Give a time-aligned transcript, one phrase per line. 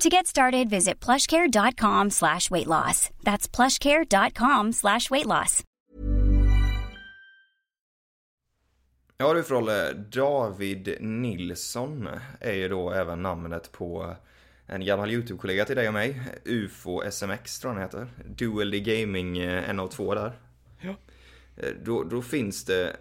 [0.00, 3.10] To get started, visit plushcare.com slash weight loss.
[3.22, 5.62] That's plushcare.com slash weight loss.
[9.18, 12.08] Ja du Frolle, David Nilsson
[12.40, 14.16] är ju då även namnet på
[14.66, 16.20] en gammal YouTube-kollega till dig och mig.
[16.44, 18.06] UFO SMX tror jag han heter.
[18.28, 20.32] Dual Gaming eh, en av två där.
[20.80, 20.94] Ja.
[21.56, 22.96] Eh, Då, då finns det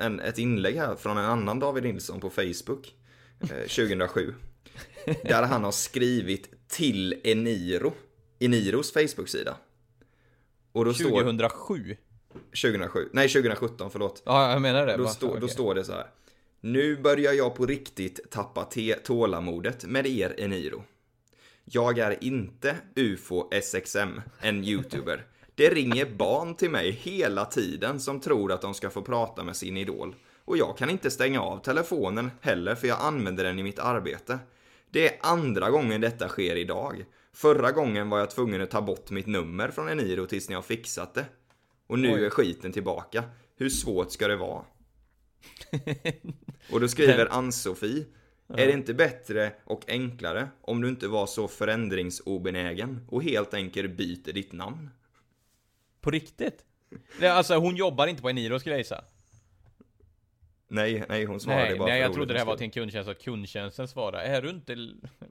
[0.00, 2.94] en, ett inlägg här från en annan David Nilsson på Facebook.
[3.40, 4.34] eh, 2007.
[5.04, 7.92] Där han har skrivit till Eniro.
[8.38, 9.56] Eniros Facebook-sida.
[10.72, 11.10] Och då står...
[11.10, 11.96] 2007?
[12.62, 13.08] 2007.
[13.12, 14.22] Nej, 2017, förlåt.
[14.26, 14.96] Ja, jag menar det.
[14.96, 15.48] Då, stå, då okej.
[15.48, 16.06] står det så här.
[16.60, 20.84] Nu börjar jag på riktigt tappa te- tålamodet med er Eniro.
[21.64, 25.26] Jag är inte UFO SXM, en YouTuber.
[25.54, 29.56] Det ringer barn till mig hela tiden som tror att de ska få prata med
[29.56, 30.14] sin idol.
[30.44, 34.38] Och jag kan inte stänga av telefonen heller för jag använder den i mitt arbete.
[34.90, 37.04] Det är andra gången detta sker idag.
[37.32, 40.62] Förra gången var jag tvungen att ta bort mitt nummer från Eniro tills ni har
[40.62, 41.24] fixat det.
[41.86, 42.24] Och nu Oj.
[42.24, 43.24] är skiten tillbaka.
[43.56, 44.64] Hur svårt ska det vara?
[46.72, 48.04] Och då skriver Ann-Sofie
[48.48, 53.96] Är det inte bättre och enklare om du inte var så förändringsobenägen och helt enkelt
[53.96, 54.90] byter ditt namn?
[56.00, 56.64] På riktigt?
[57.22, 59.04] Alltså hon jobbar inte på Eniro skulle jag gissa.
[60.72, 62.70] Nej, nej hon svarade Nej, bara nej för jag trodde det här var till en
[62.70, 64.18] kundtjänst, att kundtjänsten svarar.
[64.18, 64.76] Är du inte...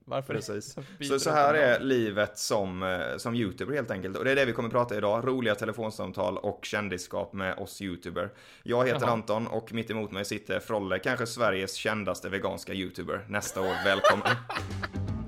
[0.06, 0.34] Varför?
[0.34, 0.76] Precis.
[1.02, 4.18] Så, så här är livet som, eh, som youtuber helt enkelt.
[4.18, 5.28] Och det är det vi kommer prata idag.
[5.28, 8.30] Roliga telefonsamtal och kändisskap med oss youtuber.
[8.64, 9.12] Jag heter Jaha.
[9.12, 13.26] Anton och mitt emot mig sitter Frolle, kanske Sveriges kändaste veganska youtuber.
[13.28, 14.28] Nästa år, välkommen.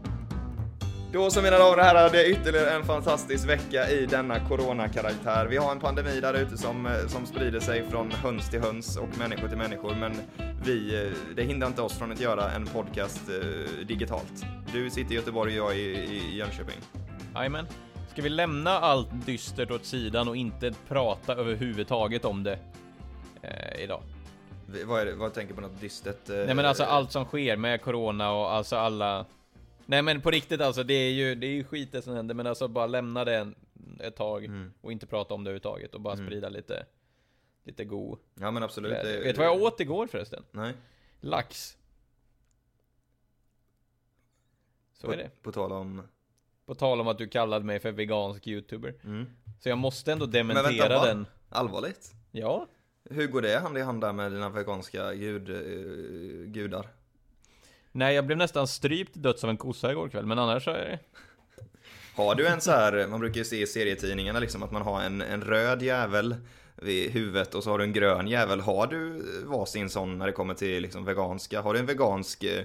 [1.13, 5.45] Då så mina damer och herrar, det är ytterligare en fantastisk vecka i denna coronakaraktär.
[5.45, 8.97] Vi har en pandemi där ute som, eh, som sprider sig från höns till höns
[8.97, 10.13] och människor till människor, men
[10.65, 14.45] vi, eh, det hindrar inte oss från att göra en podcast eh, digitalt.
[14.73, 16.77] Du sitter i Göteborg och jag i, i Jönköping.
[17.35, 17.67] Jajamän.
[18.11, 22.59] Ska vi lämna allt dystert åt sidan och inte prata överhuvudtaget om det
[23.41, 24.01] eh, idag?
[24.85, 26.29] Vad, är det, vad tänker på något dystert?
[26.29, 29.25] eh, Nej men alltså allt som sker med corona och alltså alla
[29.91, 32.35] Nej men på riktigt alltså, det är ju, det är ju skit det som händer
[32.35, 33.55] men alltså bara lämna det en,
[33.99, 34.73] ett tag Mm.
[34.81, 36.85] och inte prata om det överhuvudtaget och bara sprida lite
[37.63, 38.91] Lite god Ja men absolut.
[38.91, 40.43] det- Vet du vad jag åt igår förresten?
[40.51, 40.73] Nej.
[41.19, 41.77] Lax
[44.93, 46.01] Så på, är det På tal om...
[46.65, 49.25] På tal om att du kallade mig för vegansk youtuber Mm.
[49.59, 51.05] Så jag måste ändå Men dementera vänta, va?
[51.05, 52.11] den Allvarligt?
[52.31, 52.67] Ja
[53.09, 56.87] Hur går det hand i hand där med dina veganska gud, eh, gudar?
[57.91, 60.85] Nej jag blev nästan strypt döds av en kossa igår kväll men annars så är
[60.85, 60.99] det
[62.15, 65.01] Har du en så här, man brukar ju se i serietidningarna liksom att man har
[65.01, 66.35] en, en röd jävel
[66.75, 68.61] vid huvudet och så har du en grön jävel.
[68.61, 71.61] Har du varsin sån när det kommer till liksom veganska?
[71.61, 72.63] Har du en vegansk eh,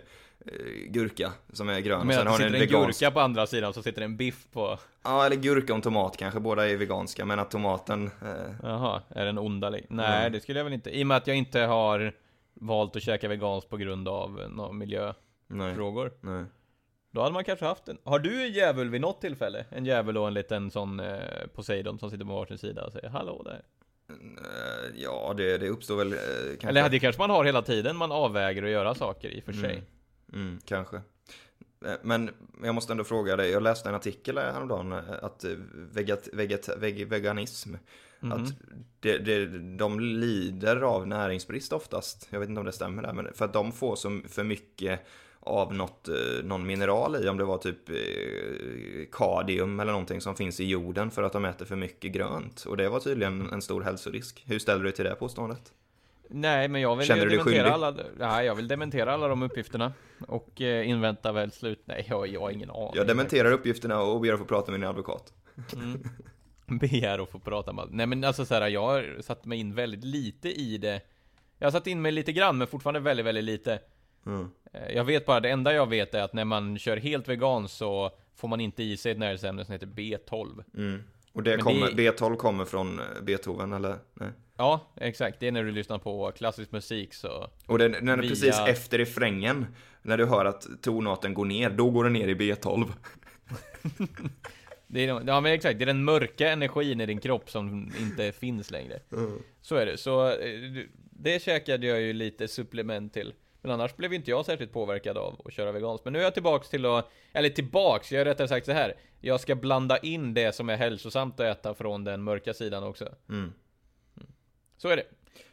[0.88, 2.00] gurka som är grön?
[2.00, 4.46] Att det har du sitter en, gurka på andra sidan så sitter det en biff
[4.52, 8.10] på Ja, eller gurka och tomat kanske, båda är veganska, men att tomaten...
[8.22, 10.32] Eh, Jaha, är den onda Nej Mm.
[10.32, 12.12] det skulle jag väl inte, i och med att jag inte har
[12.60, 16.44] valt att käka veganskt på grund av eh, några miljöfrågor nej, nej.
[17.10, 19.64] Då hade man kanske haft en Har du en djävul vid något tillfälle?
[19.70, 23.08] En djävul och en liten sån eh, Poseidon som sitter på varsin sida och säger
[23.08, 23.62] hallå där
[24.08, 26.18] Eh, ja, det, det uppstår väl eh,
[26.48, 26.68] kanske...
[26.68, 29.52] Eller det kanske man har hela tiden, man avväger att göra saker i och för
[29.52, 29.82] sig
[30.32, 30.48] Mm.
[30.48, 30.96] Mm, kanske.
[31.86, 32.30] Eh, Men
[32.62, 37.74] jag måste ändå fråga dig, jag läste en artikel häromdagen att vegat, veget, veg, veganism,
[38.20, 38.32] Mhm.
[38.32, 38.52] att
[39.00, 39.46] det, det,
[39.76, 42.28] de lider av näringsbrist oftast.
[42.30, 45.00] Jag vet inte om det stämmer där, men för att de får så för mycket
[45.40, 47.96] av något, eh, någon mineral i, om det var typ eh,
[49.12, 52.64] kadium eller någonting som finns i jorden för att de äter för mycket grönt.
[52.64, 54.44] Och det var tydligen en stor hälsorisk.
[54.46, 55.72] Hur ställer du dig till det påståendet?
[56.28, 59.92] Nej men jag vill Känner du dementera alla Nej jag vill dementera alla de uppgifterna
[60.28, 64.20] Och eh, invänta väl slut Nej jag, jag har ingen aning Jag dementerar uppgifterna och
[64.20, 65.32] ber att få prata med min advokat.
[65.76, 66.02] Mm.
[66.80, 69.74] begär att få prata med Nej men alltså så här, jag har satt mig in
[69.74, 71.00] väldigt lite i det
[71.58, 73.78] Jag har satt in mig lite grann men fortfarande väldigt, väldigt lite
[74.26, 74.48] Mm.
[74.72, 77.68] Eh, Jag vet bara, det enda jag vet är att när man kör helt vegan
[77.68, 81.02] så får man inte i sig ett näringsämne som heter B12 Mm.
[81.32, 83.96] Och det kommer, det- B12 kommer från eh, Beethoven eller?
[84.14, 84.28] Nej.
[84.56, 85.40] Ja, exakt.
[85.40, 88.58] Det är när du lyssnar på klassisk musik så Och det, när det Via- precis
[88.68, 89.66] efter refrängen,
[90.02, 92.86] när du hör att tonarten går ner, då går den ner i B12.
[94.96, 98.32] det är, Ja men exakt, det är den mörka energin i din kropp som inte
[98.32, 99.00] finns längre.
[99.62, 103.34] Så är det, så eh, du- det käkade jag ju lite supplement till.
[103.62, 106.04] Men annars blev inte jag särskilt påverkad av att köra veganskt.
[106.04, 108.94] Men nu är jag tillbaks till att, eller tillbaks, jag är rättare sagt så här.
[109.20, 113.14] Jag ska blanda in det som är hälsosamt att äta från den mörka sidan också.
[113.28, 113.52] Mm.
[114.76, 115.04] Så är det.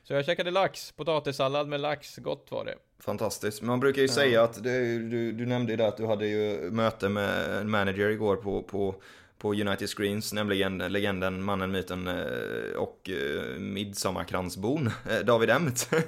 [0.04, 2.76] Så jag käkade lax, potatissallad med lax, gott var det.
[3.00, 3.62] Fantastiskt.
[3.62, 6.72] Man brukar ju säga att, det, du, du nämnde ju det att du hade ju
[6.72, 8.96] möte med en manager igår på, på,
[9.44, 15.90] på United Screens, nämligen legenden, mannen, myten eh, och eh, midsommarkransbon, eh, David Emmet.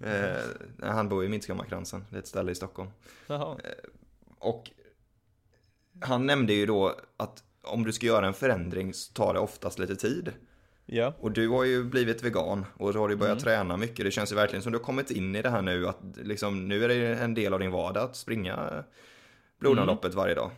[0.00, 0.42] Eh,
[0.82, 2.90] Han bor i Midsommarkransen, det är ett ställe i Stockholm.
[3.26, 3.56] Jaha,
[4.38, 4.70] Och
[6.00, 9.78] han nämnde ju då att om du ska göra en förändring så tar det oftast
[9.78, 10.32] lite tid.
[10.86, 13.42] ja Och du har ju blivit vegan och så har du börjat Mm.
[13.44, 14.04] träna mycket.
[14.04, 16.68] Det känns ju verkligen som du har kommit in i det här nu att liksom,
[16.68, 18.84] nu är det en del av din vardag att springa
[19.60, 20.50] blodomloppet varje dag.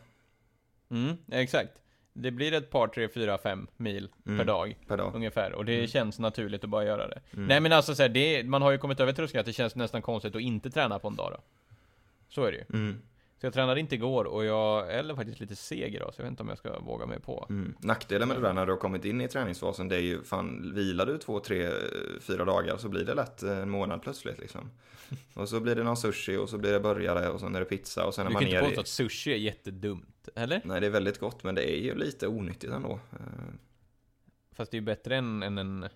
[0.91, 1.71] Mm, exakt.
[2.13, 4.77] Det blir ett par, tre, fyra, fem mil per dag.
[4.89, 5.15] per dag.
[5.15, 5.53] Ungefär.
[5.53, 5.87] Och det Mm.
[5.87, 7.21] känns naturligt att bara göra det.
[7.31, 9.77] Nej men alltså så här, det, man har ju kommit över tröskeln att det känns
[9.77, 11.41] nästan konstigt att inte träna på en dag då.
[12.29, 12.95] Så är det ju.
[13.41, 16.31] Så jag tränade inte igår och jag är faktiskt lite seg idag, så jag vet
[16.31, 17.47] inte om jag ska våga mig på.
[17.49, 17.75] Mm.
[17.79, 20.73] Nackdelen med det där när du har kommit in i träningsfasen det är ju fan
[20.75, 21.71] vilar du två, tre,
[22.21, 24.71] fyra dagar så blir det lätt en månad plötsligt liksom.
[25.35, 27.67] Och så blir det någon sushi och så blir det burgare och sen är det
[27.67, 28.81] pizza och sen är Du man kan inte påstå i...
[28.81, 30.61] att sushi är jättedumt, eller?
[30.65, 33.01] Nej det är väldigt gott men det är ju lite onyttigt ändå.
[33.13, 33.19] Eh,
[34.53, 35.89] Fast det är ju bättre än, än en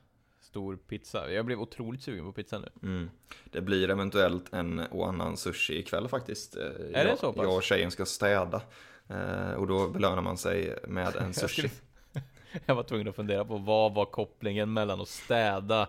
[0.55, 1.33] stor pizza.
[1.33, 2.69] Jag blev otroligt sugen på pizza nu.
[2.83, 3.11] Mm.
[3.45, 6.57] Det blir eventuellt en och annan sushi ikväll faktiskt.
[6.57, 7.45] Är det jag, så pass?
[7.45, 8.63] Jag och tjejen ska städa.
[9.09, 11.71] Eh, och då belönar man sig med en sushi.
[12.67, 15.89] Jag var tvungen att fundera på vad var kopplingen mellan att städa.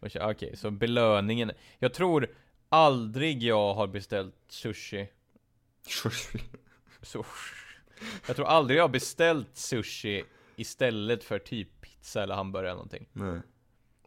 [0.00, 1.52] Okej, så belöningen.
[1.78, 2.28] Jag tror
[2.68, 5.08] aldrig jag har beställt sushi.
[7.02, 7.24] Så,
[8.26, 10.24] jag tror aldrig jag har beställt sushi
[10.56, 13.08] istället för typ pizza eller hamburgare eller någonting.
[13.12, 13.40] Nej.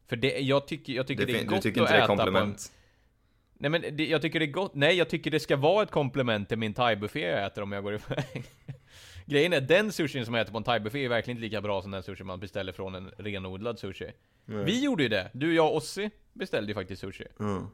[0.08, 2.00] För det, jag tycker, jag tycker Det det, är gott du tycker att inte det
[2.00, 2.18] är äta på en...
[2.18, 2.72] komplement?
[3.60, 5.92] Nej men det, jag tycker det är gott, nej jag tycker det ska vara ett
[5.92, 8.44] komplement till min thaibuffé jag äter om jag går iväg.
[9.26, 11.82] Grejen är, den sushin som jag äter på en thaibuffé är verkligen inte lika bra
[11.82, 14.12] som den sushi man beställer från en renodlad sushi.
[14.46, 17.26] Vi gjorde ju det, du, jag och Ossi beställde ju faktiskt sushi.
[17.40, 17.68] Mm.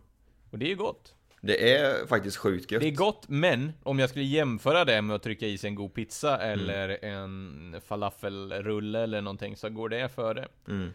[0.51, 1.13] Och det är ju gott.
[1.41, 2.81] Det är faktiskt sjukt gött.
[2.81, 5.75] Det är gott, men om jag skulle jämföra det med att trycka i sig en
[5.75, 6.59] god pizza Mm.
[6.59, 10.47] eller en falafelrulle eller någonting så går det före.
[10.68, 10.89] Mm.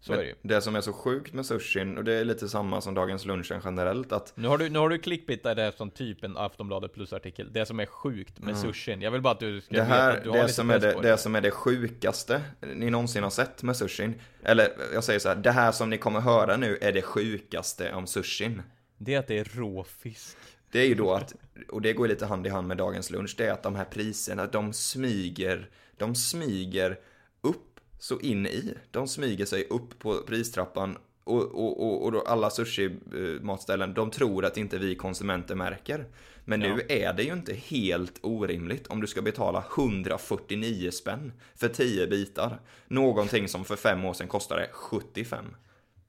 [0.00, 2.48] Så Men är det det som är så sjukt med sushin, och det är lite
[2.48, 5.70] samma som dagens lunchen generellt, att Nu har du, nu har du clickbitat det här
[5.70, 7.52] som typ en Aftonbladet plus-artikel.
[7.52, 9.00] Det som är sjukt med sushin.
[9.00, 10.70] Jag vill bara att du ska det veta här, att du har det lite som,
[10.70, 12.42] är det, på det som är det sjukaste
[12.74, 15.98] ni någonsin har sett med sushin, eller jag säger så här, det här som ni
[15.98, 18.62] kommer höra nu är det sjukaste om sushin.
[18.98, 20.36] Det är att det är råfisk.
[20.72, 21.34] Det är ju då att,
[21.68, 23.84] och det går lite hand i hand med dagens lunch, det är att de här
[23.84, 26.98] priserna, de smyger, de smyger
[27.98, 28.74] så in i.
[28.90, 34.44] De smyger sig upp på pristrappan och, och, och, och då alla sushi-matställen, de tror
[34.44, 36.06] att inte vi konsumenter märker.
[36.44, 41.68] Men nu är det ju inte helt orimligt om du ska betala 149 spänn för
[41.68, 42.60] 10 bitar.
[42.88, 45.44] Någonting som för fem år sedan kostade 75.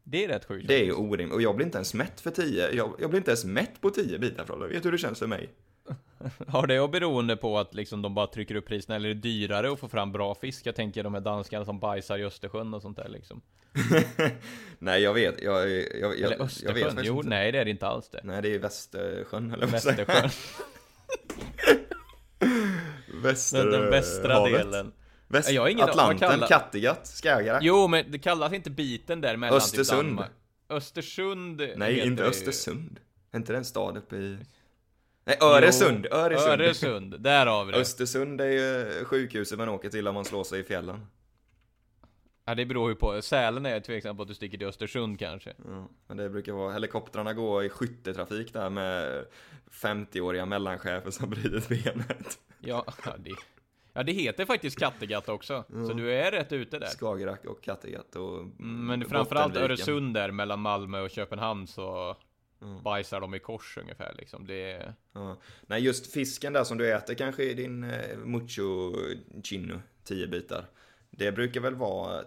[0.03, 0.67] Det är rätt sjukt.
[0.67, 1.35] Det är orimligt.
[1.35, 2.71] Och jag blir inte ens mätt för 10.
[2.71, 4.67] Jag, jag blir inte ens mätt på 10 bitar från det.
[4.67, 5.49] Vet du hur det känns för mig?
[6.47, 9.19] Har det och beroende på att liksom de bara trycker upp priserna eller är det
[9.19, 10.65] dyrare att få fram bra fisk?
[10.65, 13.41] Jag tänker de här danskarna som bajsar i Östersjön och sånt där liksom.
[14.79, 15.41] Nej, jag vet.
[15.41, 16.95] Jag, jag, jag, Eller jag, jag Östersjön?
[16.95, 17.29] vet jo, inte.
[17.29, 18.21] nej det är det inte alls det.
[18.23, 20.29] Nej, det är Västersjön, eller Västersjön.
[23.23, 23.63] Väster...
[23.65, 24.51] Den, den västra havet.
[24.53, 24.91] delen.
[25.27, 25.51] Väst...
[25.51, 27.63] Jag har ingen- Atlanten, kallar- Kattegatt, Skagerrak.
[27.63, 30.09] Jo, men det kallas inte biten där mellan typ Östersund.
[30.09, 30.31] Danmark.
[30.69, 32.23] Östersund Nej, inte.
[32.23, 32.99] Östersund.
[33.31, 34.37] Är inte det en stad uppe i...
[35.29, 36.07] Nej, Öresund!
[36.11, 36.61] Jo, Öresund!
[36.61, 37.77] Öresund, där har vi det.
[37.77, 41.05] Östersund är ju sjukhuset man åker till om man slår sig i fjällen.
[42.45, 43.21] Ja, det beror ju på.
[43.21, 45.53] Sälen är jag tveksam på att du sticker till Östersund kanske.
[45.65, 49.25] Ja, men det brukar vara, helikoptrarna går i skyttetrafik där med
[49.71, 52.39] 50-åriga mellanchefer som brutit benet.
[52.59, 53.31] Ja, ja, det,
[53.93, 55.63] ja, det heter faktiskt Kattegatt också.
[55.69, 56.87] Så du är rätt ute där.
[56.87, 59.57] Skagerrak och Kattegatt och Mm, Men framförallt.
[59.57, 62.17] Öresund där mellan Malmö och Köpenhamn så
[62.83, 64.47] bajsar de i kors ungefär liksom.
[64.47, 64.93] Det är...
[65.67, 68.93] Nej, just fisken där som du äter kanske i din eh, mucho
[69.43, 70.65] chino, 10 bitar.
[71.11, 72.23] Det brukar väl vara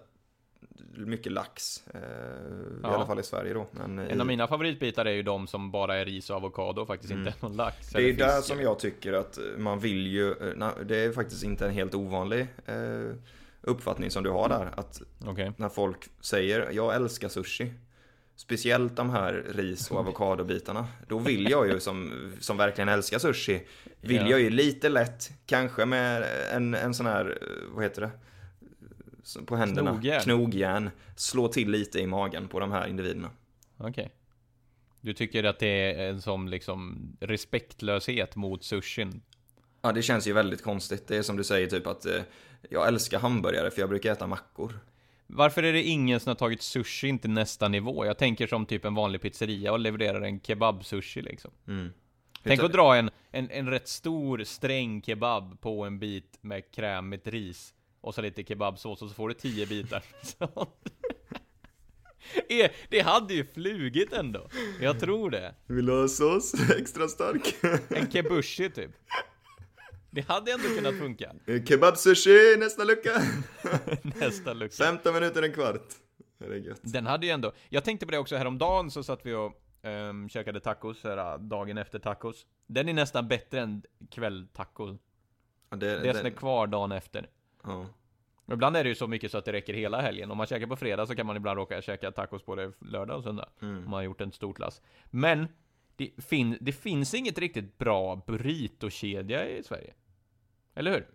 [0.96, 2.88] mycket lax, eh, i Ja.
[2.88, 3.66] alla fall i Sverige då.
[3.70, 6.80] Men En i, av mina favoritbitar är ju de som bara är ris och avokado
[6.82, 8.02] och faktiskt inte någon lax Mm.
[8.04, 11.12] det är eller där som jag tycker att man vill ju, eh, na- det är
[11.12, 13.14] faktiskt inte en helt ovanlig eh,
[13.60, 14.70] uppfattning som du har där.
[14.76, 15.52] Att Okej.
[15.56, 17.72] när folk säger jag älskar sushi.
[18.36, 20.86] Speciellt de här ris och avokadobitarna.
[21.08, 23.66] Då vill jag ju som, som verkligen älskar sushi.
[24.00, 24.28] Vill Ja.
[24.28, 27.38] jag ju lite lätt, kanske med en, en sån här,
[27.74, 28.10] vad heter det?
[29.46, 29.90] På händerna.
[29.90, 30.22] Knogjärn.
[30.22, 30.90] Knogjärn.
[31.16, 33.30] Slå till lite i magen på de här individerna.
[33.76, 34.10] Okej.
[35.00, 39.22] Du tycker att det är en sån liksom respektlöshet mot sushin?
[39.82, 41.08] Ja, det känns ju väldigt konstigt.
[41.08, 42.20] Det är som du säger typ att eh,
[42.70, 44.80] jag älskar hamburgare för jag brukar äta mackor.
[45.26, 48.06] Varför är det ingen som har tagit sushi till nästa nivå?
[48.06, 51.50] Jag tänker som typ en vanlig pizzeria och levererar en kebab-sushi liksom.
[52.42, 56.70] Tänk Utan- att dra en, en, en rätt stor sträng kebab på en bit med
[56.74, 60.02] krämigt ris och så lite kebabsås och så får du tio bitar.
[62.88, 64.48] Det hade ju flugit ändå.
[64.80, 65.54] Jag tror det.
[65.66, 66.70] Vill du ha sås?
[66.78, 67.54] Extra stark?
[67.88, 68.90] En kebushi typ.
[70.14, 71.34] Det hade ändå kunnat funka.
[71.68, 73.10] Kebab sushi, nästa lucka.
[74.20, 74.84] Nästa lucka.
[74.84, 75.88] 15 minuter, en kvart.
[76.38, 76.80] Det är gött.
[76.82, 80.28] Den hade ju ändå, jag tänkte på det också häromdagen så satt vi och um,
[80.28, 82.46] käkade tacos, här, dagen efter tacos.
[82.66, 84.98] Den är nästan bättre än kvälltaco.
[85.70, 87.28] Ja, det, Det som är kvar dagen efter.
[87.62, 87.86] ja.
[88.52, 90.30] Ibland är det ju så mycket så att det räcker hela helgen.
[90.30, 93.24] Om man käkar på fredag så kan man ibland råka käka tacos både lördag och
[93.24, 93.48] söndag.
[93.60, 94.82] Om man har gjort en stort lass.
[95.10, 95.48] Men
[95.96, 99.94] det, fin, det finns inget riktigt bra burrito-kedja i Sverige.
[100.74, 101.06] Eller hur?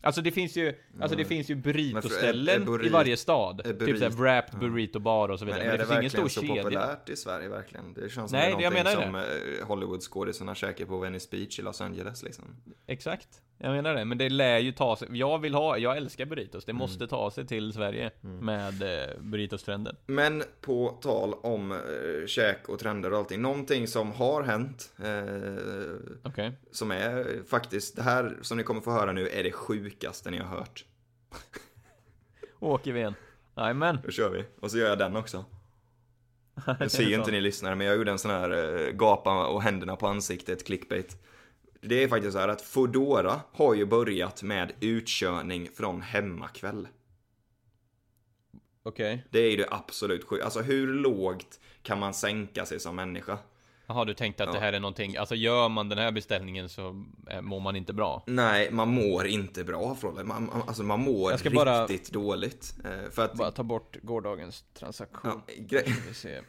[0.00, 3.60] Alltså det finns ju, alltså det finns ju burrito-ställen är i varje stad.
[3.66, 5.68] är Typ såhär wrapped burrito bar och så Men vidare.
[5.72, 6.62] är Men, det det finns ingen verkligen stor så kedja.
[6.62, 7.94] populärt i Sverige verkligen?
[7.94, 11.28] Det känns som Nej, det är det jag någonting som eh, Hollywoodskådisarna käkar på Venice
[11.30, 12.44] Beach i Los Angeles liksom.
[12.86, 13.28] Exakt.
[13.58, 15.08] Jag menar det, men det lär ju ta sig.
[15.12, 16.64] Jag vill ha, jag älskar burritos.
[16.64, 16.78] Det Mm.
[16.78, 19.96] måste ta sig till Sverige med eh, burritos-trenden.
[20.06, 21.78] Men på tal om eh,
[22.26, 23.42] käk och trender och allting.
[23.42, 24.92] Någonting som har hänt.
[25.04, 26.52] Eh, Okej.
[26.70, 30.38] som är faktiskt, det här som ni kommer få höra nu är det sjukaste ni
[30.38, 30.84] har hört.
[32.60, 33.14] Åker vi igen.
[33.56, 33.98] Jajamän.
[34.04, 34.44] Då kör vi.
[34.60, 35.44] Och så gör jag den också.
[36.80, 38.50] Jag ser inte ni lyssnare, men jag gjorde en sån här
[38.86, 41.16] eh, gapa och händerna på ansiktet clickbait.
[41.88, 46.88] Det är faktiskt så här att Fodora har ju börjat med utkörning från hemmakväll.
[48.82, 49.26] Okej.
[49.30, 50.44] Det är ju det absolut sjukt.
[50.44, 53.38] Alltså hur lågt kan man sänka sig som människa?
[53.86, 57.04] Jaha, du tänkte att det här är någonting, alltså gör man den här beställningen så
[57.30, 58.24] eh, mår man inte bra.
[58.26, 60.24] Nej, man mår inte bra Frolle.
[60.24, 62.74] Man, man, alltså man mår Jag ska riktigt bara- dåligt.
[62.84, 63.34] Eh, För att...
[63.34, 65.40] Bara ta bort gårdagens transaktion.
[65.46, 66.40] Ja, gre- Ska vi se.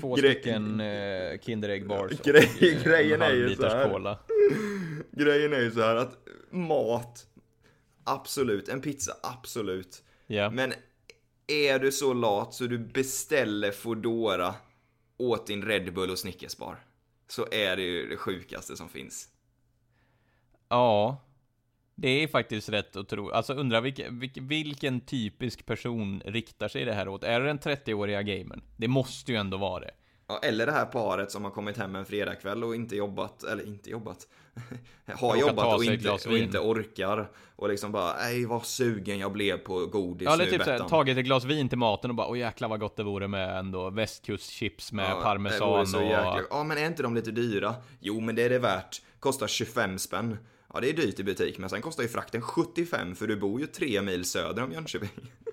[0.00, 3.66] Två Gre- stycken eh, Kinderägg bars och Grej- eh, grejen en är ju halv så
[3.68, 3.88] här.
[3.90, 4.18] cola.
[5.12, 6.12] Grejen är ju så här att
[6.50, 7.26] mat,
[8.04, 8.68] absolut.
[8.68, 10.02] En pizza, absolut.
[10.26, 10.50] Ja.
[10.50, 10.72] Men
[11.46, 14.54] är du så lat så du beställer Fodora
[15.20, 16.76] åt din Red Bull och Snickersbar
[17.28, 19.28] så är det ju det sjukaste som finns.
[20.68, 21.16] Ja.
[21.94, 23.30] Det är faktiskt rätt att tro.
[23.30, 27.24] Alltså undrar vilken, vilken, vilken typisk person riktar sig det här åt?
[27.24, 28.62] Är det den 30-åriga gamern?
[28.76, 29.90] Det måste ju ändå vara det.
[30.30, 33.66] Ja, eller det här paret som har kommit hem en fredagkväll och inte jobbat, eller
[33.66, 34.26] inte jobbat,
[35.14, 39.56] har jobbat och inte, och inte orkar och liksom bara, nej vad sugen jag blev
[39.58, 42.16] på godis Ja, eller nu typ såhär, Bettan." tagit ett glas vin till maten och
[42.16, 46.04] bara åh jäklar vad gott det vore med ändå västkustchips med Ja, parmesan så och...
[46.04, 47.74] jäkla- Ja, men är inte de lite dyra?
[48.00, 49.02] Jo, men det är det värt.
[49.20, 50.36] Kostar 25 spänn.
[50.74, 53.60] Ja, det är dyrt i butik, men sen kostar ju frakten 75 för du bor
[53.60, 55.10] ju tre mil söder om Jönköping.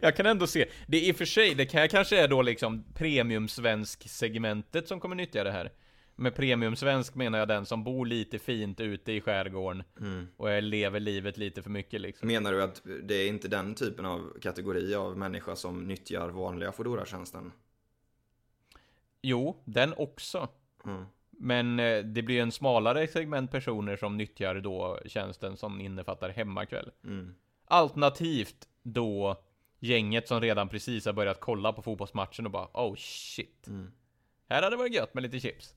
[0.00, 2.42] Jag kan ändå se, det är i och för sig, det här kanske är då
[2.42, 5.72] liksom premium-svensk segmentet som kommer nyttja det här.
[6.16, 9.82] Med premium-svensk menar jag den som bor lite fint ute i skärgården
[10.36, 12.28] och är, lever livet lite för mycket liksom.
[12.28, 16.72] Menar du att det är inte den typen av kategori av människa som nyttjar vanliga
[16.72, 17.52] Foodora-tjänsten?
[19.22, 20.48] Jo, den också.
[20.84, 21.04] Mm.
[21.30, 26.90] Men eh, det blir en smalare segment personer som nyttjar då tjänsten som innefattar hemmakväll.
[27.04, 27.34] Mm.
[27.64, 29.42] Alternativt då
[29.84, 33.66] gänget som redan precis har börjat kolla på fotbollsmatchen och bara oh shit.
[33.66, 33.92] Mm.
[34.48, 35.74] Här hade det varit gött med lite chips.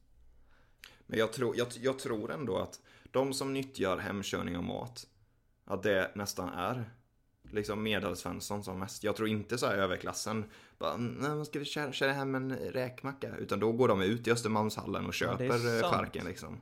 [1.07, 2.79] Men jag tror, jag, jag tror ändå att
[3.11, 5.07] de som nyttjar hemkörning av mat,
[5.65, 6.89] att det nästan är
[7.51, 9.03] liksom medelsvensson som mest.
[9.03, 10.45] Jag tror inte så här överklassen,
[10.77, 13.35] bara, nej, men ska vi köra, köra hem en räkmacka?
[13.37, 15.95] Utan då går de ut i Östermalmshallen och köper ja, sant.
[15.95, 16.61] charken liksom.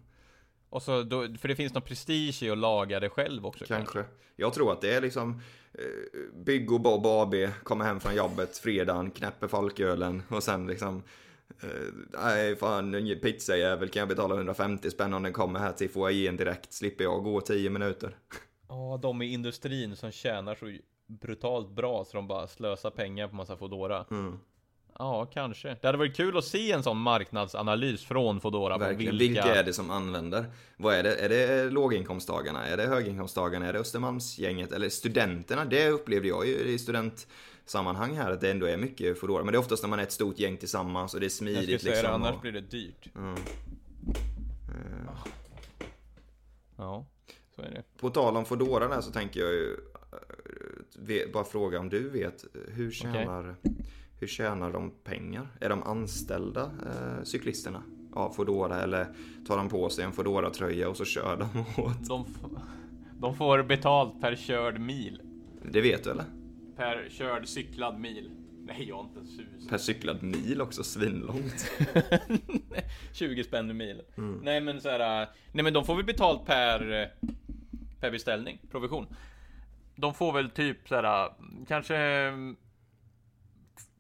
[0.75, 4.05] Och så då, för det finns någon prestige i att laga det själv också Kanske.
[4.36, 5.41] Jag tror att det är liksom
[5.74, 11.03] eh, Bygg och Bob AB kommer hem från jobbet fredagen, knäpper folkölen och sen liksom
[11.63, 11.70] eh,
[12.24, 16.38] Nej fan, en pizzajävel kan jag betala 150 spänn om den kommer här till foajén
[16.38, 16.74] direkt.
[16.74, 18.17] Slipper jag gå 10 minuter.
[18.70, 20.77] Ja, de i industrin som tjänar så
[21.08, 24.05] brutalt bra så de bara slösar pengar på massa Foodora.
[24.12, 24.39] Mm.
[25.00, 25.78] Ja, kanske.
[25.82, 28.78] Det hade varit kul att se en sån marknadsanalys från Foodora.
[28.78, 29.14] Verkligen.
[29.14, 29.44] På Vilka...
[29.44, 29.60] vilka...
[29.60, 30.46] är det som använder?
[30.78, 31.16] Vad är det?
[31.16, 32.68] Är det låginkomsttagarna?
[32.68, 33.66] Är det höginkomsttagarna?
[33.66, 34.72] Är det Östermalmsgänget?
[34.72, 35.66] Eller studenterna?
[35.66, 39.44] Det upplevde jag ju i studentsammanhang här, att det ändå är mycket Foodora.
[39.44, 41.32] Men det är oftast när man är ett stort gäng tillsammans och det är Jag
[41.32, 42.22] smidigt skulle säga liksom.
[42.22, 42.42] det, annars och...
[42.42, 43.10] blir det dyrt.
[43.16, 43.34] Mm.
[43.34, 45.06] Eh,
[46.78, 47.06] Ja,
[47.56, 47.84] så är det.
[47.98, 49.78] På tal om Foodora där så tänker jag ju
[51.10, 53.56] eh, bara fråga om du vet hur tjänar,
[54.19, 55.48] hur tjänar de pengar?
[55.62, 59.07] Är de anställda eh, cyklisterna av Foodora eller
[59.48, 62.07] tar de på sig en Foodora tröja och så kör de åt?
[62.07, 62.25] De,
[63.19, 65.22] de får betalt per körd mil.
[65.72, 66.25] Det vet du eller?
[66.75, 68.31] Per körd cyklad mil.
[68.67, 69.67] Nej, jag har inte en sus.
[69.69, 71.72] Per cyklad mil också, svinlångt.
[73.13, 74.01] 20 spänn i mil.
[74.17, 74.39] Mm.
[74.43, 77.12] Nej men så här, Nej men de får väl betalt per
[78.00, 79.05] Per beställning, provision.
[79.95, 81.29] De får väl typ så här,
[81.67, 81.95] Kanske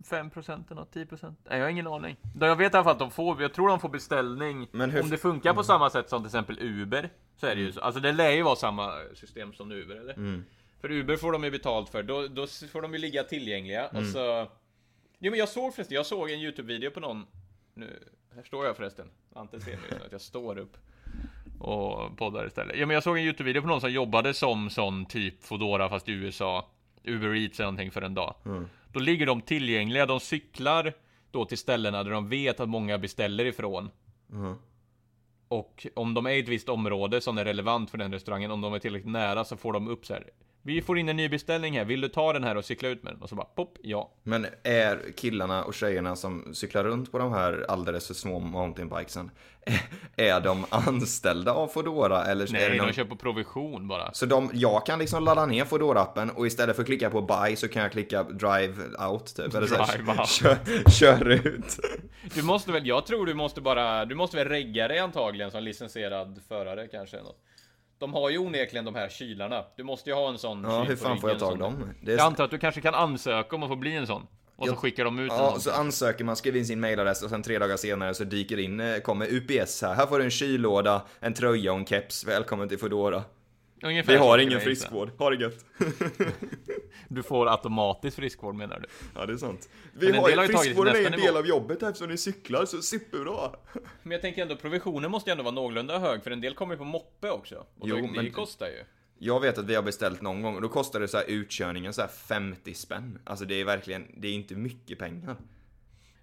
[0.09, 2.15] 5% eller något, 10% Nej jag har ingen aning.
[2.39, 4.67] Jag vet i alla fall att de får, jag tror de får beställning.
[4.71, 7.61] Men hur- Om det funkar på samma sätt som till exempel Uber Så är det
[7.61, 10.13] ju så, alltså det lär ju vara samma system som Uber eller?
[10.13, 10.45] Mm.
[10.81, 13.87] För Uber får de ju betalt för, då, då får de ju ligga tillgängliga.
[13.87, 14.03] Mm.
[14.03, 14.47] och så
[15.19, 17.25] Jo men jag såg förresten, jag såg en YouTube-video på någon.
[17.73, 18.03] Nu,
[18.35, 19.09] här står jag förresten.
[19.35, 20.77] Ante ser mig att jag står upp
[21.59, 22.77] Och poddar istället.
[22.77, 26.09] Ja men jag såg en YouTube-video på någon som jobbade som sån typ Foodora fast
[26.09, 26.69] i USA
[27.03, 28.35] Uber Eats eller någonting för en dag.
[28.45, 28.67] Mm.
[28.95, 30.93] Då ligger de tillgängliga, de cyklar
[31.31, 33.89] Då till ställena där de vet att många beställer ifrån
[34.31, 34.55] Mm.
[35.47, 38.61] och om de är i ett visst område som är relevant för den restaurangen, om
[38.61, 40.29] de är tillräckligt nära så får de upp så här.
[40.67, 43.03] Vi får in en ny beställning här, vill du ta den här och cykla ut
[43.03, 43.21] med den?
[43.21, 44.11] Och så bara pop, ja.
[44.23, 49.31] Men är killarna och tjejerna som cyklar runt på de här alldeles för små mountainbikesen,
[50.15, 52.87] är de anställda av Foodora eller är Nej, det någon...
[52.87, 54.13] de kör på provision bara.
[54.13, 57.55] Så de, jag kan liksom ladda ner Foodora-appen och istället för att klicka på buy
[57.55, 58.73] så kan jag klicka drive
[59.09, 59.55] out typ.
[59.55, 60.29] Eller så här, Drive out.
[60.29, 60.57] Kör,
[60.89, 61.79] kör ut.
[62.35, 65.63] Du måste väl, jag tror du måste bara, du måste väl regga dig antagligen som
[65.63, 67.17] licensierad förare kanske.
[67.17, 67.41] Något.
[67.99, 69.63] De har ju onekligen de här kylarna.
[69.75, 71.89] Du måste ju ha en sån Ja, hur fan får jag tag som- dem?
[72.01, 72.17] Det är...
[72.17, 74.27] Jag antar att du kanske kan ansöka om att få bli en sån.
[74.55, 75.61] Och så Jag- skickar de ut en Ja, sån.
[75.61, 78.79] så ansöker man, skriver in sin mailadress och sen tre dagar senare så dyker in,
[78.79, 79.93] eh, kommer UPS här.
[79.93, 82.25] Här får du en kyllåda, en tröja och en keps.
[82.25, 83.23] Välkommen till Foodora.
[83.83, 85.65] Ungefär Vi har ingen friskvård, ha det gött.
[87.07, 88.87] Du får automatiskt friskvård menar du?
[89.15, 89.69] Ja, det är sant.
[89.93, 91.37] Vi har har friskvården är en nästa del nivå.
[91.37, 93.51] av jobbet eftersom ni cyklar, så superbra.
[94.03, 96.73] Men jag tänker ändå, provisionen måste ju ändå vara någorlunda hög, för en del kommer
[96.73, 97.55] ju på moppe också.
[97.55, 98.83] Och Jo, det, men- det kostar ju.
[99.17, 101.93] Jag vet att vi har beställt någon gång och då kostar det så här utkörningen
[101.93, 103.19] så här 50 spänn.
[103.23, 105.35] Alltså det är verkligen, det är inte mycket pengar.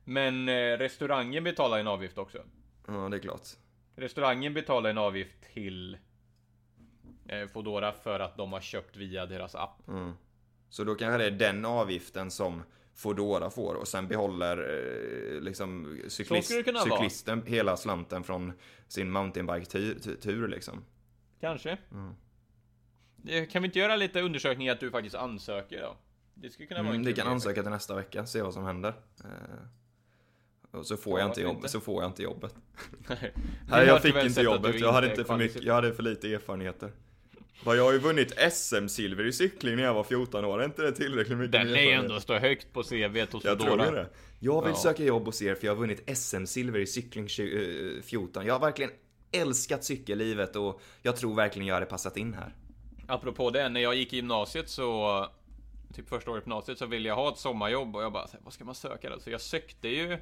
[0.05, 2.38] Men eh, restaurangen betalar en avgift också.
[2.87, 3.49] Ja, det är klart.
[3.97, 5.97] Restaurangen betalar en avgift till
[7.28, 9.88] eh, Foodora för att de har köpt via deras app.
[9.88, 10.12] Mm.
[10.70, 12.62] Så då kanske det är den avgiften som
[12.94, 16.98] Foodora får och sen behåller eh, liksom cyklist, kunna vara.
[16.98, 18.52] cyklisten hela slanten från
[18.88, 20.85] sin mountainbike-tur liksom.
[21.40, 21.78] Kanske.
[21.92, 22.14] Mm.
[23.46, 25.96] Kan vi inte göra lite undersökning att du faktiskt ansöker då?
[26.35, 28.94] Det skulle kunna vara Mm, kul kan ansöka till nästa vecka, se vad som händer.
[29.24, 31.68] Eh, och så får, Ja, jag inte jobb, inte?
[31.68, 32.54] så får jag inte jobbet.
[33.08, 33.14] Vi
[33.68, 36.92] Nej, jag fick inte jobbet, jag hade inte för mycket, jag hade för lite erfarenheter.
[37.65, 40.83] Vad jag har ju vunnit SM-silver i cykling när jag var 14 år, är inte
[40.83, 43.91] det tillräckligt mycket Den är ändå stå högt på CV hos Jag tror Foodora.
[43.91, 44.09] det.
[44.41, 44.77] Jag vill Ja.
[44.77, 48.47] söka jobb hos er för jag har vunnit SM-silver i cykling 20, eh, 14.
[48.47, 48.91] Jag har verkligen
[49.33, 52.55] älskat cykellivet och jag tror verkligen jag hade passat in här.
[53.09, 55.27] Apropå det, när jag gick i gymnasiet så
[55.95, 58.53] Typ första året på gymnasiet så ville jag ha ett sommarjobb och jag bara Vad
[58.53, 59.21] ska man söka då?
[59.21, 60.19] Så jag sökte ju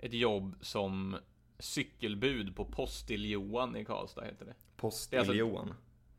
[0.00, 1.16] Ett jobb som
[1.58, 5.34] Cykelbud på Postil-Johan i Karlstad heter det Post Det är alltså-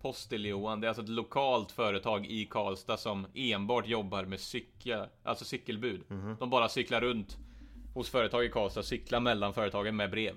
[0.04, 0.14] Johan.
[0.14, 5.46] Postil-Johan, det är alltså ett lokalt företag i Karlstad som enbart jobbar med cykel Alltså
[5.46, 6.36] cykelbud Mhm.
[6.40, 7.38] De bara cyklar runt
[7.94, 10.36] Hos företag i Karlstad, cyklar mellan företagen med brev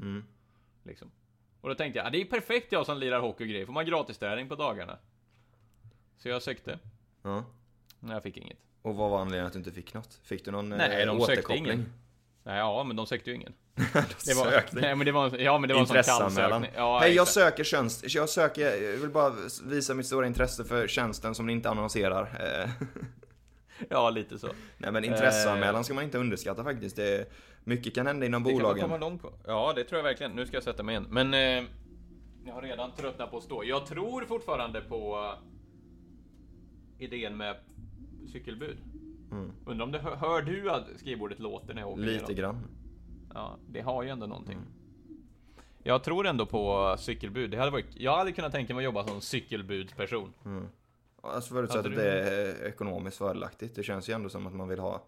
[0.00, 0.24] Mm.
[0.82, 1.10] Liksom
[1.60, 3.72] Och då tänkte jag, ah, det är perfekt jag som lirar hockey och grejer, får
[3.72, 4.98] man gratis träning på dagarna
[6.18, 6.78] Så jag sökte
[7.22, 7.44] Ja.
[8.00, 8.58] Nej, jag fick inget.
[8.82, 10.14] Och vad var anledningen att du inte fick något?
[10.22, 11.64] Fick du någon Nej, eh, de sökte återkoppling?
[11.66, 11.92] ingen.
[12.46, 13.52] Nej, ja, men de sökte ju ingen.
[13.74, 13.82] De
[14.26, 14.80] Det var, sökte.
[14.80, 16.70] nej, men det var, ja, men det var en sån kall sökning.
[16.76, 18.04] Ja, Hej, jag söker tjänst.
[18.14, 19.32] Jag söker, jag vill bara
[19.64, 22.22] visa mitt stora intresse för tjänsten som ni inte annonserar.
[22.22, 22.70] Eh,
[23.88, 24.48] Ja, lite så.
[24.78, 26.96] Nej men intresseanmälan ska man inte underskatta faktiskt.
[26.96, 27.32] Det
[27.64, 28.82] mycket kan hända inom Det kan man bolagen.
[28.82, 29.32] komma långt på.
[29.46, 30.32] Ja, det tror jag verkligen.
[30.32, 31.06] Nu ska jag sätta mig igen.
[31.10, 31.64] Men eh,
[32.46, 33.64] jag har redan tröttnat på att stå.
[33.64, 35.32] Jag tror fortfarande på
[36.98, 37.56] eh, idén med
[38.32, 38.76] cykelbud.
[39.34, 39.52] Mm.
[39.66, 42.66] Undrar om det hör, hör du att skrivbordet låter när jag åker Lite grann.
[43.34, 44.58] Ja, det har ju ändå någonting.
[45.82, 47.50] Jag tror ändå på cykelbud.
[47.50, 50.32] Det hade varit, jag hade kunnat tänka mig att jobba som cykelbudsperson.
[51.20, 53.74] Alltså förutsatt att det är ekonomiskt fördelaktigt.
[53.74, 55.04] Det känns ju ändå som att man vill ha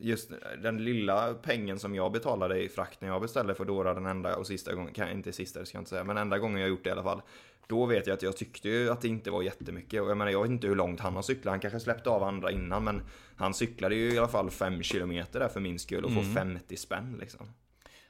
[0.00, 0.30] Just
[0.62, 4.46] den lilla pengen som jag betalade i frakt när jag beställde Foodora den enda och
[4.46, 6.84] sista gången, kan- inte sista det ska jag inte säga, men enda gången jag gjort
[6.84, 7.22] det i alla fall.
[7.66, 10.32] Då vet jag att jag tyckte ju att det inte var jättemycket och jag menar
[10.32, 13.02] jag vet inte hur långt han har cyklat, han kanske släppte av andra innan men
[13.36, 16.76] han cyklade ju i alla fall 5 kilometer där för min skull och får 50
[16.76, 17.46] spänn liksom.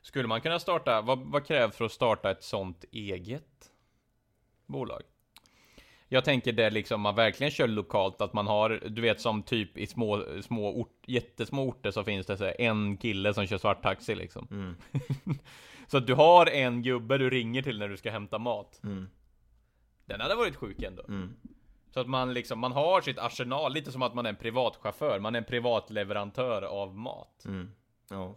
[0.02, 3.70] Skulle man kunna starta, vad, vad krävs för att starta ett sånt eget
[4.66, 5.02] bolag?
[6.08, 9.78] Jag tänker det liksom man verkligen kör lokalt, att man har, du vet som typ
[9.78, 14.14] i små, små ort, jättesmå orter så finns det så en kille som kör svarttaxi
[14.14, 14.76] liksom.
[15.86, 18.80] så att du har en gubbe du ringer till när du ska hämta mat.
[20.04, 21.02] Den hade varit sjuk ändå.
[21.90, 25.20] Så att man liksom, man har sitt arsenal, lite som att man är en privatchaufför,
[25.20, 27.44] man är en privatleverantör av mat.
[28.10, 28.36] Ja.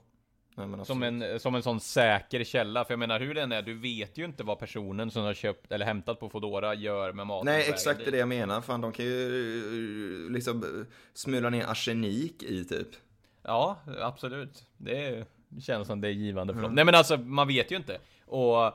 [0.55, 3.73] Nej, Som en, som en sån säker källa, för jag menar hur den är, du
[3.73, 7.45] vet ju inte vad personen som har köpt eller hämtat på Foodora gör med maten.
[7.45, 8.61] Nej, exakt det är det jag menar.
[8.61, 12.87] Fan, de kan ju eh, liksom eh, smula ner arsenik i typ.
[13.43, 14.65] Ja, absolut.
[14.77, 15.25] Det,
[15.61, 16.75] känns som det är givande för dem.
[16.75, 17.97] Nej men alltså, man vet ju inte.
[18.25, 18.73] Och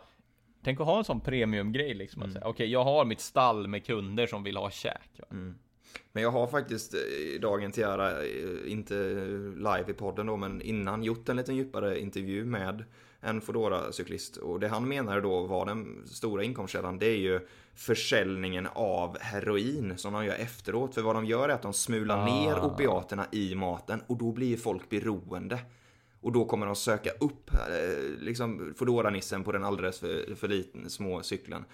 [0.65, 2.33] tänk att ha en sån premiumgrej liksom.
[2.33, 5.11] Säga, Okej, jag har mitt stall med kunder som vill ha käk.
[5.19, 5.37] Va?
[6.13, 8.95] Men jag har faktiskt eh, i dagen till ära, eh, inte
[9.57, 12.85] live i podden då, men innan gjort en liten djupare intervju med
[13.21, 17.41] en foodora cyklist Och det han menar då var den stora inkomstkällan, det är ju
[17.75, 20.95] försäljningen av heroin som de gör efteråt.
[20.95, 24.57] För vad de gör är att de smular ner opiaterna i maten och då blir
[24.57, 25.59] folk beroende.
[26.21, 30.91] Och då kommer de söka upp eh, liksom Foodora-nissen på den alldeles för, för liten,
[30.91, 31.65] små cykeln.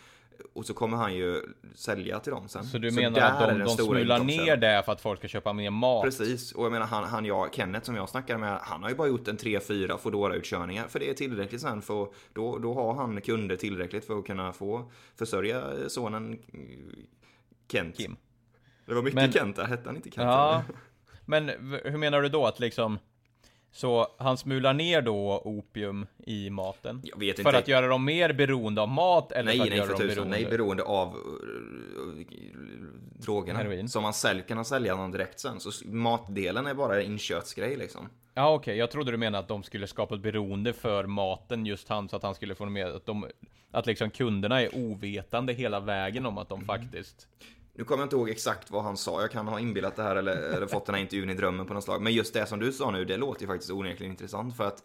[0.52, 1.42] Och så kommer han ju
[1.74, 2.64] sälja till dem sen.
[2.64, 5.52] Så du där menar att de, de smular ner det för att folk ska köpa
[5.52, 6.04] mer mat?
[6.04, 8.96] Precis, och jag menar han, han jag, Kenneth som jag snackade med, han har ju
[8.96, 12.94] bara gjort en 3-4 foodora utkörningar för det är tillräckligt sen för då, då har
[12.94, 16.38] han kunder tillräckligt för att kunna få försörja sonen
[17.72, 17.96] Kent.
[17.96, 18.16] Kim.
[18.86, 20.26] Det var mycket Men- Kent där, hette han inte Kent?
[20.26, 20.62] Ja,
[21.24, 21.48] men
[21.84, 22.98] hur menar du då att liksom
[23.74, 27.02] Så han smular ner då opium i maten?
[27.42, 29.98] För att göra dem mer beroende av mat eller Nej, för att nej göra för
[29.98, 30.36] dem beroende?
[30.36, 31.22] Nej, beroende av uh,
[33.18, 33.58] drogerna.
[33.58, 33.88] Heroin.
[33.88, 35.60] Som man sälj, kan sälja dem direkt sen.
[35.60, 38.08] Så matdelen är bara en inköpsgrej liksom.
[38.34, 41.88] Ja okej, jag trodde du menade att de skulle skapa ett beroende för maten just
[41.88, 43.26] han så att han skulle få med att de
[43.70, 47.28] Att liksom kunderna är ovetande hela vägen om att de faktiskt
[47.74, 50.16] Nu kommer jag inte ihåg exakt vad han sa, jag kan ha inbillat det här
[50.16, 52.02] eller, eller fått den här intervjun i drömmen på något slag.
[52.02, 54.84] Men just det som du sa nu, det låter ju faktiskt onekligen intressant för att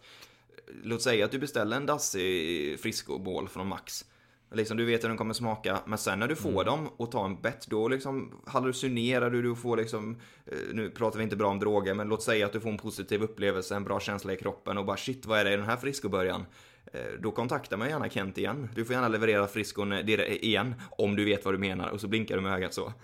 [0.82, 4.04] Låt säga att du beställer en dassig Frisco-bål från Max.
[4.52, 7.24] Liksom, du vet hur den kommer smaka, men sen när du får dem och tar
[7.24, 11.48] en bett, då liksom hallucinerar du, du får liksom, eh, nu pratar vi inte bra
[11.48, 14.36] om droger, men låt säga att du får en positiv upplevelse, en bra känsla i
[14.36, 16.44] kroppen och bara shit, vad är det i den här Frisco-början?
[16.92, 18.68] Eh, Då kontaktar man gärna Kent igen.
[18.74, 20.08] Du får gärna leverera friskon eh,
[20.44, 22.92] igen, om du vet vad du menar, och så blinkar du med ögat så.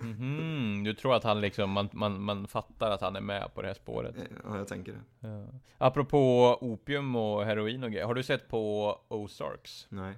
[0.00, 3.62] Hmm, du tror att han liksom, man, man, man fattar att han är med på
[3.62, 4.16] det här spåret?
[4.16, 5.28] Eh, Ja, jag tänker det.
[5.28, 5.46] Ja.
[5.78, 9.86] Apropå opium och heroin och grejer, har du sett på Ozarks?
[9.88, 10.14] Nej.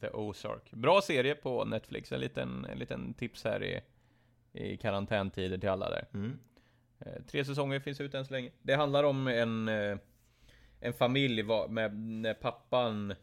[0.00, 0.70] The Ozark.
[0.72, 3.80] Bra serie på Netflix, en liten, en liten tips här i,
[4.52, 6.04] i karantäntider till alla där.
[6.14, 6.38] Mm.
[7.30, 8.50] Tre säsonger finns ute än så länge.
[8.62, 9.68] Det handlar om en,
[10.84, 13.14] en familj va- med, när pappan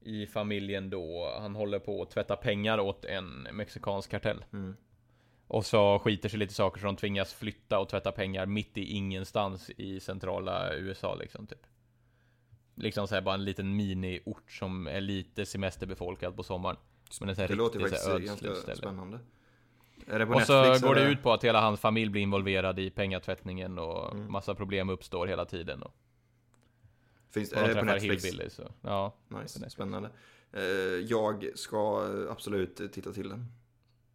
[0.00, 4.44] i familjen då, han håller på att tvätta pengar åt en mexikansk kartell.
[4.52, 4.76] Mm.
[5.46, 8.84] Och så skiter sig lite saker så de tvingas flytta och tvätta pengar mitt i
[8.84, 11.66] ingenstans i centrala USA liksom typ.
[12.74, 16.76] Liksom såhär bara en liten miniort som är lite semesterbefolkad på sommaren.
[17.20, 18.76] Men en sån här Det låter faktiskt ganska ställe.
[18.76, 19.18] spännande.
[20.06, 21.10] Är det Och så Netflix, går det eller?
[21.12, 24.32] ut på att hela hans familj blir involverad i pengatvättningen och Mm.
[24.32, 25.82] massa problem uppstår hela tiden.
[25.82, 25.94] Och,
[27.30, 28.24] Finns, är de det på Netflix?
[28.24, 28.58] hillbillies.
[28.58, 30.10] Och, ja, Nice, spännande.
[30.52, 30.62] Eh,
[31.08, 33.46] Jag ska absolut titta till den.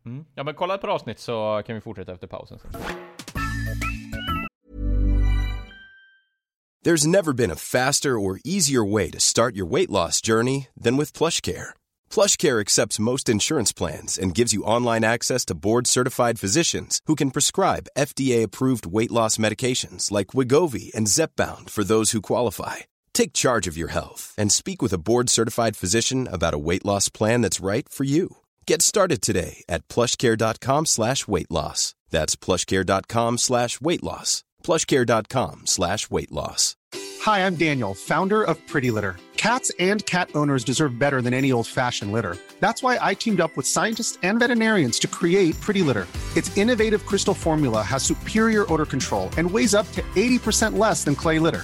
[0.06, 0.26] mm.
[0.36, 2.60] ja, men kolla ett par avsnitt så kan vi fortsätta efter pausen.
[2.60, 2.72] Sen.
[6.86, 10.98] There's never been a faster or easier way to start your weight loss journey than
[10.98, 11.70] with PlushCare.
[12.12, 17.32] PlushCare accepts most insurance plans and gives you online access to board-certified physicians who can
[17.32, 22.76] prescribe FDA-approved weight loss medications like Wigovi and Zepbound for those who qualify.
[23.16, 27.08] Take charge of your health and speak with a board-certified physician about a weight loss
[27.08, 28.36] plan that's right for you.
[28.68, 31.96] Get started today at plushcare.com slash weight loss.
[32.10, 34.44] That's plushcare.com slash weight loss.
[34.64, 36.76] plushcare.com slash weight loss.
[37.22, 39.16] Hi, I'm Daniel, founder of Pretty Litter.
[39.38, 42.38] Cats and cat owners deserve better than any old fashioned litter.
[42.60, 46.06] That's why I teamed up with scientists and veterinarians to create Pretty Litter.
[46.36, 51.16] Its innovative crystal formula has superior odor control and weighs up to 80% less than
[51.16, 51.64] clay litter.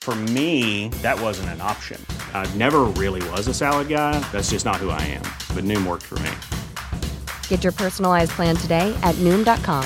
[0.00, 2.00] For me, that wasn't an option.
[2.32, 4.18] I never really was a salad guy.
[4.32, 5.22] That's just not who I am.
[5.54, 6.30] But Noom worked for me.
[7.48, 9.84] Get your personalized plan today at Noom.com.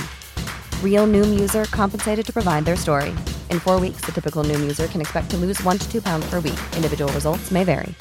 [0.82, 3.10] Real Noom user compensated to provide their story.
[3.50, 6.24] In four weeks, the typical Noom user can expect to lose one to two pounds
[6.30, 6.60] per week.
[6.76, 7.94] Individual results may vary.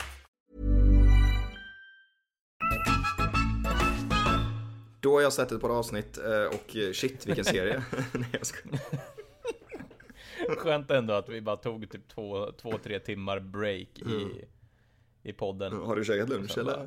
[5.00, 7.84] Då har jag sett ett par avsnitt eh, och eh, shit vilken serie.
[8.12, 8.80] Nej, jag skojar.
[10.50, 14.46] Skönt ändå att vi bara tog typ två, två tre timmar break i,
[15.24, 15.74] i podden.
[15.74, 16.86] Har du käkat lunch eller?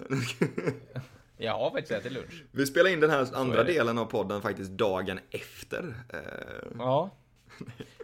[1.36, 2.44] Jag har faktiskt ätit lunch.
[2.52, 5.94] Vi spelar in den här andra delen av podden faktiskt dagen efter.
[6.12, 6.20] Eh,
[6.78, 7.10] Ja.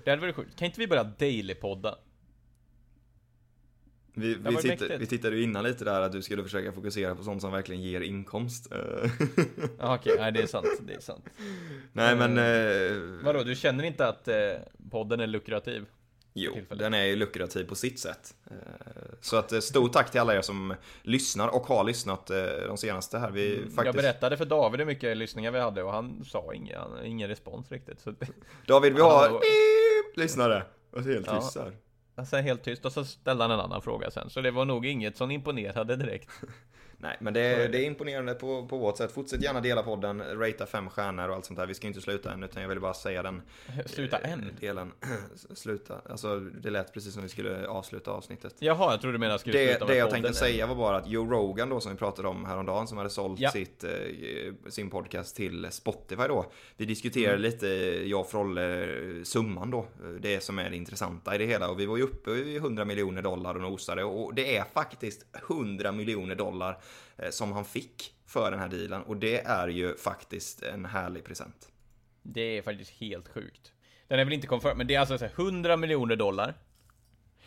[0.04, 0.58] Det hade varit sjukt.
[0.58, 1.94] Kan inte vi börja daily-podda?
[4.20, 4.82] Vi, vi, mäktigt.
[4.98, 7.82] vi tittade ju innan lite där att du skulle försöka fokusera på sånt som verkligen
[7.82, 8.72] ger inkomst.
[8.72, 9.10] Eh,
[9.78, 10.66] Ja, Okej, nej det är sant.
[10.80, 11.24] Det är sant.
[11.92, 12.38] Nej men...
[12.38, 14.36] Eh, Vadå, du känner inte att eh,
[14.90, 15.86] podden är lukrativ?
[16.34, 18.34] jo, den är ju lukrativ på sitt sätt.
[18.50, 18.56] Eh,
[19.20, 22.76] så att eh, stort tack till alla er som lyssnar och har lyssnat eh, de
[22.78, 23.30] senaste här.
[23.30, 23.96] Vi Jag faktiskt...
[23.96, 28.00] berättade för David hur mycket lyssningar vi hade och han sa ingen, ingen respons riktigt.
[28.00, 28.14] Så
[28.66, 29.28] David, vi har...
[29.28, 29.40] Ja.
[30.16, 30.62] Lyssnare.
[30.90, 31.40] Och så helt Ja.
[31.40, 31.72] tyst här
[32.24, 34.30] han helt tyst och så ställde han en annan fråga sen.
[34.30, 36.30] Så det var nog inget som imponerade direkt.
[37.02, 39.12] Nej, men det är, det är imponerande på, på vårt sätt.
[39.12, 41.66] Fortsätt gärna dela podden, ratea fem stjärnor och allt sånt där.
[41.66, 43.42] Vi ska inte sluta än, utan jag ville bara säga den
[43.86, 44.44] Sluta eh, än.
[44.60, 44.92] delen.
[45.54, 46.00] sluta.
[46.10, 48.54] Alltså, det lät precis som vi skulle avsluta avsnittet.
[48.58, 50.96] Jaha, jag trodde du menade skulle Det, sluta med det jag tänkte säga var bara
[50.96, 53.50] att Joe Rogan då som vi pratade om häromdagen som hade sålt Ja.
[53.50, 53.90] sitt, eh,
[54.68, 56.46] sin podcast till Spotify då.
[56.76, 57.42] Vi diskuterade Mm.
[57.42, 57.66] lite,
[58.08, 58.88] jag och Frolle,
[59.24, 59.86] summan då.
[60.20, 61.68] Det som är det intressanta i det hela.
[61.70, 64.04] Och vi var ju uppe i 100 miljoner dollar och nosade.
[64.04, 66.78] Och det är faktiskt 100 miljoner dollar
[67.30, 69.02] som han fick för den här dealen.
[69.02, 71.68] Och det är ju faktiskt en härlig present.
[72.22, 73.72] Det är faktiskt helt sjukt.
[74.08, 76.54] Den är väl inte confirmed, men det är alltså så här 100 miljoner dollar.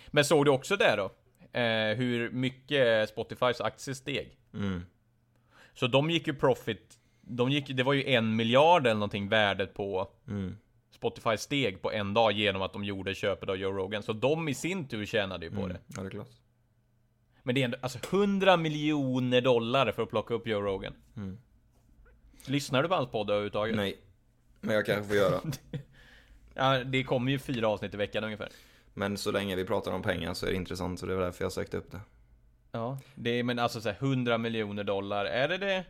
[0.08, 1.12] Men såg du också där då?
[1.60, 4.38] Eh, hur mycket Spotifys aktier steg?
[4.54, 4.82] Mm.
[5.74, 9.74] Så de gick ju profit, de gick, det var ju en miljard eller någonting värdet
[9.74, 10.58] på Mm.
[10.92, 14.04] Spotify steg på en dag genom att de gjorde köpet av Joe Rogan.
[14.04, 15.80] Så de i sin tur tjänade ju på det.
[15.88, 16.30] Ja, det är klart.
[17.44, 20.94] Men det är ändå, alltså 100 miljoner dollar för att plocka upp Joe Rogan.
[22.46, 23.76] Lyssnar du på hans podd överhuvudtaget?
[23.76, 23.98] Nej,
[24.62, 25.42] men jag kanske får göra.
[26.56, 28.50] Ja, det kommer ju fyra avsnitt i veckan ungefär.
[28.94, 31.46] Men så länge vi pratar om pengar så är det intressant så det var därför
[31.46, 32.00] jag sökte upp det.
[32.72, 35.26] Ja, det är men alltså så här 100 miljoner dollar.
[35.26, 35.86] Är det det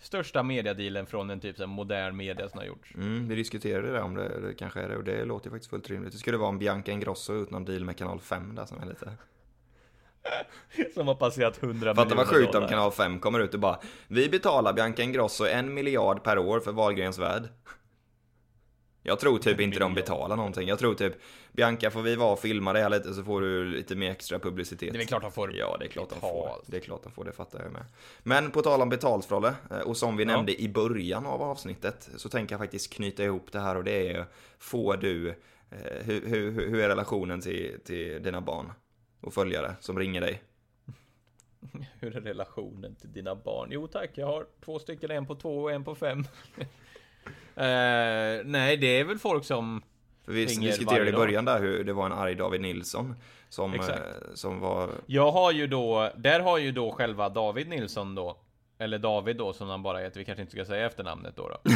[0.00, 2.94] största mediadealen från en typ så här modern media som har gjorts?
[2.94, 5.70] Mm, vi diskuterade det om det, det kanske är det och det låter ju faktiskt
[5.70, 6.12] fullt rimligt.
[6.12, 8.86] Det skulle vara om Bianca Ingrosso ut någon deal med kanal 5 där som är
[8.86, 9.12] lite...
[10.94, 12.68] Som har passerat 100 Fatta miljoner vad sjukt om dollar.
[12.68, 16.72] kanal 5 kommer ut och bara Vi betalar Bianca Ingrosso en miljard per år för
[16.72, 17.42] Wahlgrens värld.
[19.02, 20.68] Jag tror typ inte de betalar någonting.
[20.68, 21.12] Jag tror typ
[21.52, 24.38] Bianca får vi vara och filma det här lite så får du lite mer extra
[24.38, 24.92] publicitet.
[24.92, 26.42] Det är väl klart de får Ja, det är klart de får.
[26.44, 26.64] betalt.
[26.66, 27.84] Det är klart de får, det fattar jag med.
[28.22, 30.26] Men på tal om betalt Frolle, eh, och som vi Ja.
[30.30, 34.08] nämnde i början av avsnittet, så tänker jag faktiskt knyta ihop det här och det
[34.12, 34.24] är
[34.58, 35.34] Får du, eh,
[36.04, 38.72] hur, hur, hur är relationen till, till dina barn
[39.20, 40.42] och följare som ringer dig?
[42.00, 43.68] Hur är relationen till dina barn?
[43.72, 46.18] Jo tack, jag har två stycken, en på två och en på fem.
[47.54, 49.82] eh, nej, det är väl folk som...
[50.24, 51.20] För vi ringer diskuterade i dag.
[51.20, 53.14] början där hur det var en arg David Nilsson
[53.48, 53.80] som, eh,
[54.34, 54.90] som var...
[55.06, 58.36] Jag har ju då, där har ju då själva David Nilsson då,
[58.78, 61.48] eller David då som han bara heter, vi kanske inte ska säga efternamnet då.
[61.48, 61.70] då.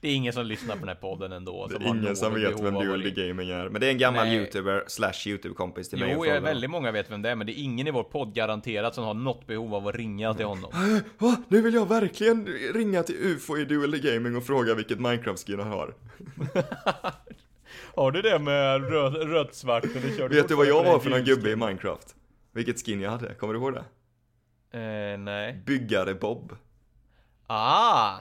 [0.00, 1.66] Det är ingen som lyssnar på den här podden ändå.
[1.66, 3.68] Det är ingen som vet vem Dual Gaming är.
[3.68, 4.36] Men det är en gammal Nej.
[4.36, 6.40] youtuber slash youtube-kompis till mig Jo, jag, Frolle.
[6.40, 9.04] väldigt många vet vem det är, men det är ingen i vår podd garanterat som
[9.04, 10.70] har något behov av att ringa till honom.
[11.18, 11.36] Va?
[11.48, 15.68] Nu vill jag verkligen ringa till UFO i Dual Gaming och fråga vilket Minecraft-skin han
[15.68, 15.94] har.
[17.94, 19.84] Har du det med röd, rött, svart?
[19.84, 22.14] Eller kör Vet du vad jag var för någon gubbe i Minecraft?
[22.52, 23.84] Vilket skin jag hade, kommer du ihåg det?
[24.78, 25.62] Eh, nej.
[25.66, 26.56] Byggare Bob.
[27.46, 28.18] Ah!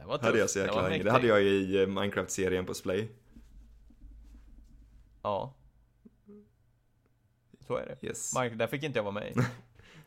[0.00, 0.24] Det var tufft.
[0.26, 0.82] Hade jag så Det jäkla.
[0.82, 1.10] Det mäktigt.
[1.12, 3.08] hade jag i eh, Minecraft-serien på Splay.
[5.22, 5.54] Ja.
[7.66, 8.06] Så är det.
[8.06, 8.34] Yes.
[8.38, 9.32] Mike, där fick inte jag vara med.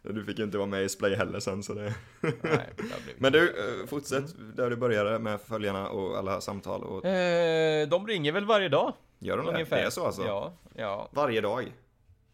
[0.03, 1.95] Du fick inte vara med i Splay heller sen så det...
[2.21, 2.31] Nej,
[2.77, 2.83] det
[3.17, 4.23] Men du, eh, fortsätt
[4.55, 7.05] där du började med följarna och alla samtal och...
[7.05, 8.93] Eh, de ringer väl varje dag?
[9.19, 9.51] Gör de det?
[9.51, 9.77] Ungefär.
[9.77, 10.21] Det är så alltså?
[10.25, 11.73] Ja, ja, Varje dag?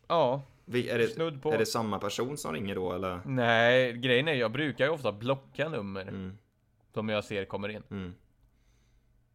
[0.07, 0.41] ja.
[0.65, 1.17] Vi- Är det,
[1.53, 3.19] är det samma person som ringer då eller?
[3.25, 6.37] Nej, grejen är jag brukar ju ofta blocka nummer Mm.
[6.97, 7.83] Som jag ser kommer in.
[7.91, 8.13] Mm.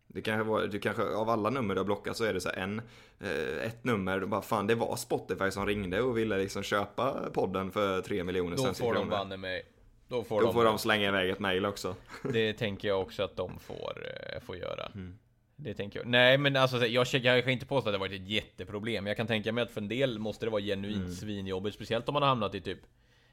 [0.07, 2.51] Det kanske var, du kanske, av alla nummer du har blockat så är det så
[2.51, 2.83] en,
[3.21, 7.71] eh, ett nummer, bara fan det var Spotify som ringde och ville liksom köpa podden
[7.71, 9.63] för 3 miljoner Då får de banne mig.
[10.09, 10.55] Då får Då de.
[10.55, 11.95] får de slänga iväg ett mail också.
[12.33, 14.87] Det tänker jag också att de får, eh, får göra.
[14.95, 15.19] Mm.
[15.57, 16.09] Det tänker jag.
[16.09, 19.07] Nej men alltså jag, jag kan inte påstå att det varit ett jätteproblem.
[19.07, 21.13] Jag kan tänka mig att för en del måste det vara genuint Mm.
[21.13, 21.75] svinjobbigt.
[21.77, 22.79] Speciellt om man har hamnat i typ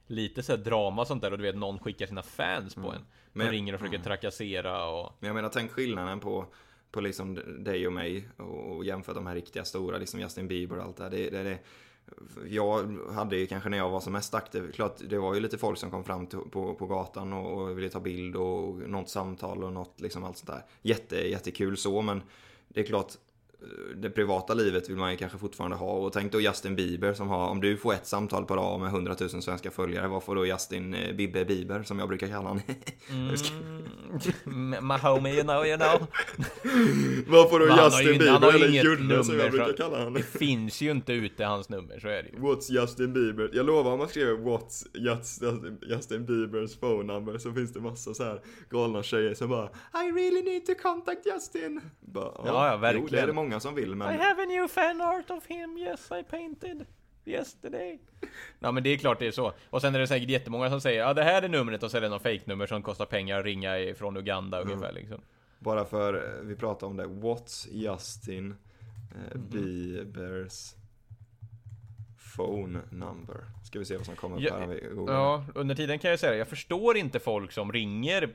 [0.10, 2.88] lite så drama och sånt där och du vet någon skickar sina fans på en.
[2.88, 3.06] De Mm.
[3.34, 3.52] Men- mm.
[3.54, 5.14] ringer och försöker trakassera och...
[5.20, 6.46] Men jag menar, tänk skillnaden på,
[6.92, 10.78] på liksom dig och mig och, och jämfört de här riktiga stora, liksom Justin Bieber
[10.78, 11.10] och allt det här.
[11.10, 11.60] Det, det, det,
[12.48, 15.58] jag hade ju kanske när jag var som mest aktiv, klart det var ju lite
[15.58, 19.10] folk som kom fram till, på, på gatan och, och ville ta bild och något
[19.10, 20.66] samtal och något liksom allt sånt där.
[20.82, 22.22] Jätte, jättekul så, men
[22.68, 23.14] det är klart
[23.96, 27.28] det privata livet vill man ju kanske fortfarande ha och tänk då Justin Bieber som
[27.28, 30.36] har, om du får ett samtal per dag med 100 000 svenska följare, vad får
[30.36, 32.62] då Justin eh, Bibbe Bieber som jag brukar kalla honom?
[34.46, 36.08] Mm, my homie you know, you know.
[37.28, 40.14] Vad får då ju Justin har Bieber ju eller Junne som jag brukar kalla honom?
[40.14, 42.36] Det finns ju inte ute hans nummer, så är det ju.
[42.38, 43.50] What's Justin Bieber?
[43.54, 48.14] Jag lovar om man skriver What's Justin, Justin Biebers phone number så finns det massa
[48.14, 51.82] så här galna tjejer som bara I really need to contact Justin.
[52.00, 53.08] Bara, Ja, ja, Jo, verkligen.
[53.12, 55.78] det är det många som vill I men have a new fan art of him,
[55.78, 56.86] yes I painted
[57.26, 58.00] yesterday.
[58.60, 59.54] Ja men det är klart det är så.
[59.70, 61.98] Och sen är det säkert jättemånga som säger ja det här är numret och så
[61.98, 64.72] är det någon fake-nummer som kostar pengar att ringa från Uganda Mm.
[64.74, 65.22] ungefär liksom.
[65.60, 67.06] bara för eh, vi pratar om det.
[67.06, 69.50] What's Justin eh, Mhm.
[69.50, 70.74] Biebers
[72.36, 73.38] phone number?
[73.66, 75.16] Ska vi se vad som kommer upp Ja, här vi googlar.
[75.16, 76.38] Ja, under tiden kan jag säga det.
[76.38, 78.30] Jag förstår inte folk som ringer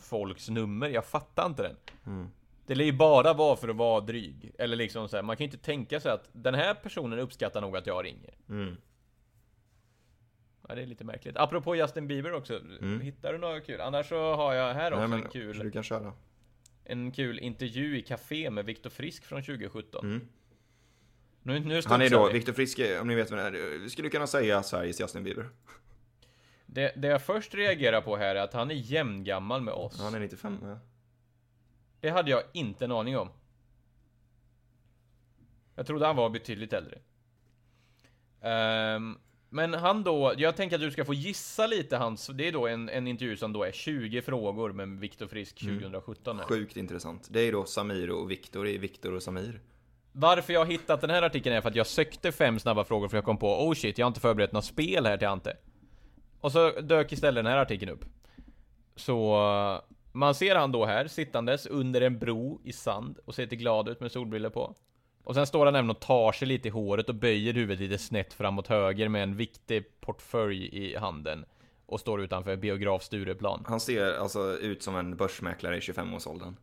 [0.00, 0.88] folks nummer.
[0.88, 1.76] Jag fattar inte den.
[2.06, 2.28] Mm.
[2.66, 4.52] Det lär ju bara vara för att vara dryg.
[4.58, 7.60] Eller liksom så här, man kan ju inte tänka sig att den här personen uppskattar
[7.60, 8.34] nog att jag ringer.
[8.48, 8.76] Mm.
[10.68, 11.36] Ja, det är lite märkligt.
[11.36, 12.60] Apropå Justin Bieber också.
[13.02, 13.80] Hittar du något kul?
[13.80, 15.10] Annars så har jag här också Mm.
[15.10, 15.58] Nej, men en kul...
[15.58, 16.12] du kan köra.
[16.84, 20.04] En kul intervju i Café med Viktor Frisk från 2017.
[20.04, 20.28] Mm.
[21.42, 22.32] Nu, nu Han är då, vi.
[22.32, 25.48] Viktor Frisk, om ni vet vem det är, skulle kunna säga Sveriges Justin Bieber.
[26.66, 30.00] Det, det jag först reagerar på här är att han är jämngammal med oss.
[30.00, 30.78] Han är 95, ja.
[32.02, 33.28] Det hade jag inte en aning om.
[35.74, 36.98] Jag trodde han var betydligt äldre.
[38.40, 42.52] Ehm, men han då, jag tänker att du ska få gissa lite hans, det är
[42.52, 46.46] då en, en intervju som då är 20 frågor med Viktor Frisk 2017 här.
[46.46, 47.28] Sjukt intressant.
[47.30, 49.60] Det är då Samir och Viktor, det är Viktor och Samir.
[50.12, 53.08] Varför jag har hittat den här artikeln är för att jag sökte fem snabba frågor
[53.08, 55.56] för jag kom på Oh shit, jag har inte förberett något spel här till Ante.
[56.40, 58.04] Och så dök istället den här artikeln upp.
[58.96, 59.36] Så
[60.12, 63.88] man ser han då här sittandes under en bro i sand och ser lite glad
[63.88, 64.74] ut med solbrillor på.
[65.24, 67.98] Och sen står han även och tar sig lite i håret och böjer huvudet lite
[67.98, 71.44] snett framåt höger med en viktig portfölj i handen.
[71.86, 73.64] Och står utanför biograf Stureplan.
[73.68, 76.56] Han ser alltså ut som en börsmäklare i 25-årsåldern.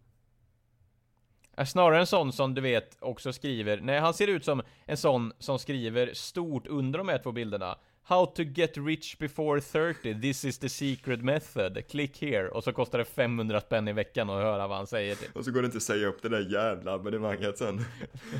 [1.56, 4.98] Är snarare en sån som du vet också skriver, nej han ser ut som en
[4.98, 7.78] sån som skriver stort under de här två bilderna
[8.10, 12.50] How to get rich before 30, this is the secret method, click here.
[12.50, 15.36] Och så kostar det 500 spänn i veckan att höra vad han säger typ.
[15.36, 17.86] Och så går det inte att säga upp det där jävla abonnemanget sen.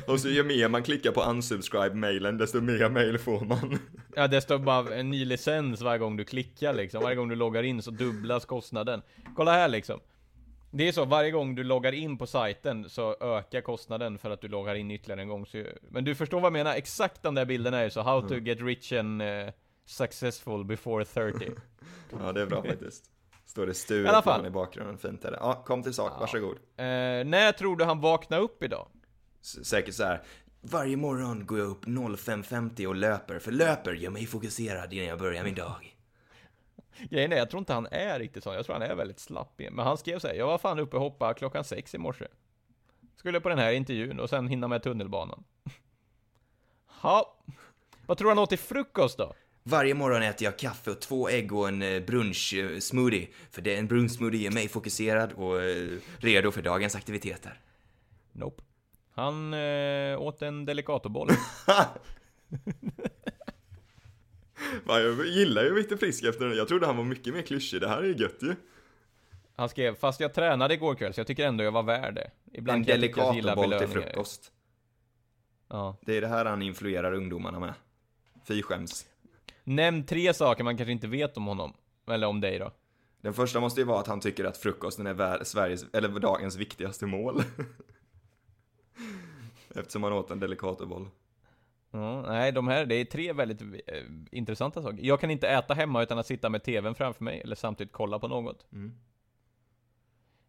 [0.06, 3.78] Och så ju mer man klickar på unsubscribe-mailen, desto mer mail får man.
[4.16, 7.34] Ja det står bara en ny licens varje gång du klickar liksom, varje gång du
[7.34, 9.02] loggar in så dubblas kostnaden.
[9.36, 10.00] Kolla här liksom
[10.72, 14.40] Det är så, varje gång du loggar in på sajten så ökar kostnaden för att
[14.40, 17.34] du loggar in ytterligare en gång så, Men du förstår vad jag menar, exakt de
[17.34, 19.28] där bilderna är ju så How to get rich and eh,
[19.86, 21.50] successful before 30
[22.20, 23.04] Ja, det är bra faktiskt.
[23.46, 25.38] Står det Stureplan i bakgrunden, fint är det.
[25.40, 26.56] Ja, kom till sak, varsågod.
[26.56, 26.84] eh,
[27.26, 28.88] När tror du han vaknade upp idag?
[29.42, 30.22] S- Säkert så här.
[30.60, 35.18] Varje morgon går jag upp 05.50 och löper, för löper gör mig fokuserad innan jag
[35.18, 35.96] börjar min dag.
[37.10, 39.60] Grejen är, jag tror inte han är riktigt sån, jag tror han är väldigt slapp.
[39.70, 42.26] Men han skrev så här, jag var fan uppe och hoppade klockan sex i morse.
[43.16, 45.44] Skulle på den här intervjun och sen hinna med tunnelbanan.
[47.00, 47.36] Ha.
[48.06, 49.34] Vad tror du han åt till frukost då?
[49.62, 53.28] Varje morgon äter jag kaffe och två ägg och en eh, brunch-smoothie.
[53.50, 57.60] För det, en brunch-smoothie gör mig fokuserad och eh, redo för dagens aktiviteter.
[58.32, 58.62] Nope.
[59.12, 61.30] Han eh, åt en delicatoboll.
[64.86, 66.56] Jag gillar ju Viktor Frisk efter den.
[66.56, 67.80] Jag trodde han var mycket mer klyschig.
[67.80, 68.54] Det här är ju gött ju.
[69.56, 72.30] Han skrev, fast jag tränade igår kväll så jag tycker ändå jag var värd det.
[72.52, 74.52] Ibland En gillar delicatoboll till frukost.
[75.68, 75.96] Ja.
[76.00, 77.74] Det är det här han influerar ungdomarna med.
[78.44, 79.06] Fy skäms.
[79.64, 81.72] Nämn tre saker man kanske inte vet om honom.
[82.06, 82.72] Eller om dig då.
[83.20, 87.06] Den första måste ju vara att han tycker att frukosten är Sveriges, eller dagens viktigaste
[87.06, 87.42] mål.
[89.74, 91.08] Eftersom han åt en delicatoboll.
[91.90, 94.98] Ja, nej, de här, det är tre väldigt eh, intressanta saker.
[95.02, 98.18] Jag kan inte äta hemma utan att sitta med tvn framför mig, eller samtidigt kolla
[98.18, 98.66] på något.
[98.72, 98.94] Mm.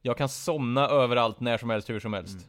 [0.02, 2.34] Jag kan somna överallt, när som helst, hur som helst.
[2.34, 2.46] Mm.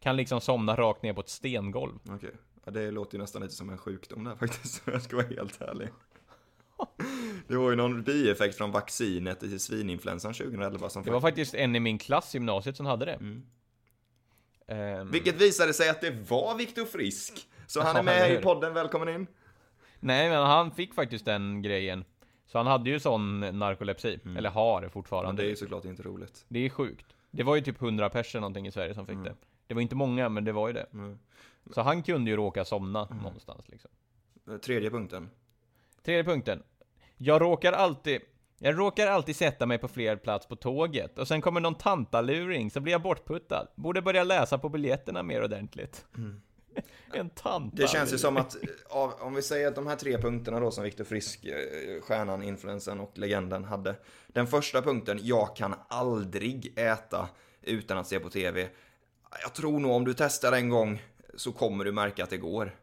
[0.00, 1.98] Kan liksom somna rakt ner på ett stengolv.
[2.08, 2.32] Okej.
[2.64, 5.26] Ja, det låter ju nästan lite som en sjukdom där faktiskt, om jag ska vara
[5.26, 5.88] helt ärlig.
[7.48, 11.76] Det var ju någon bieffekt från vaccinet i svininfluensan 2011 som Det var faktiskt en
[11.76, 13.12] i min klass i gymnasiet som hade det.
[13.12, 13.42] Mm.
[14.66, 17.48] Ehm, Vilket visade sig att det var Viktor Frisk.
[17.66, 19.26] Så han är med i podden, välkommen in.
[20.00, 22.04] Nej, men han fick faktiskt den grejen.
[22.46, 25.28] Så han hade ju sån narkolepsi, eller har Men fortfarande.
[25.28, 25.36] Mm.
[25.36, 26.44] det är ju såklart inte roligt.
[26.48, 27.06] Det är sjukt.
[27.30, 29.34] Det var ju typ 100 personer någonting i Sverige som fick det.
[29.66, 30.86] Det var inte många, men det var ju det.
[30.92, 31.18] Mm.
[31.74, 33.90] Så han kunde ju råka somna någonstans liksom.
[34.64, 35.30] Tredje punkten.
[36.02, 36.62] Tredje punkten.
[37.16, 38.20] Jag råkar alltid...
[38.58, 42.70] Jag råkar alltid sätta mig på fel plats på tåget och sen kommer någon tantaluring
[42.70, 43.68] så blir jag bortputtad.
[43.74, 46.06] Borde börja läsa på biljetterna mer ordentligt.
[47.12, 47.76] en tanta.
[47.76, 48.56] Det känns ju som att,
[48.88, 52.42] av, om vi säger att de här tre punkterna då som Viktor Frisk, eh, stjärnan,
[52.42, 53.94] influensen och legenden hade.
[54.26, 57.28] Den första punkten, jag kan aldrig äta
[57.62, 58.68] utan att se på TV.
[59.42, 61.02] Jag tror nog om du testar en gång
[61.34, 62.76] så kommer du märka att det går.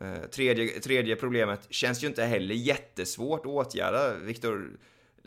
[0.00, 4.14] Eh, Tredje, tredje problemet känns ju inte heller jättesvårt att åtgärda.
[4.14, 4.70] Viktor,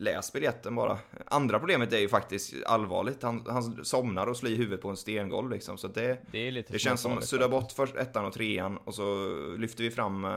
[0.01, 0.99] läs biljetten bara.
[1.25, 3.23] Andra problemet är ju faktiskt allvarligt.
[3.23, 5.77] Han, han somnar och slår i huvudet på en stengolv liksom.
[5.77, 9.27] Så det, Det det känns som att sudda bort först ettan och trean och så
[9.57, 10.31] lyfter vi fram eh,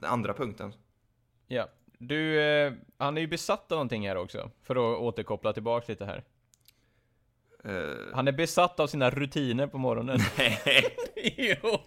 [0.00, 0.72] den andra punkten.
[1.46, 1.68] Ja.
[1.98, 4.50] Du, eh, han är ju besatt av någonting här också.
[4.62, 6.24] För att återkoppla tillbaka lite här.
[7.64, 10.18] Eh, Han är besatt av sina rutiner på morgonen.
[11.36, 11.78] jo.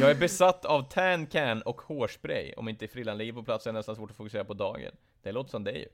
[0.00, 2.52] Jag är besatt av tan can och hårspray.
[2.56, 4.92] Om inte frillan ligger på plats är det nästan svårt att fokusera på dagen.
[5.22, 5.88] Det låter som dig ju.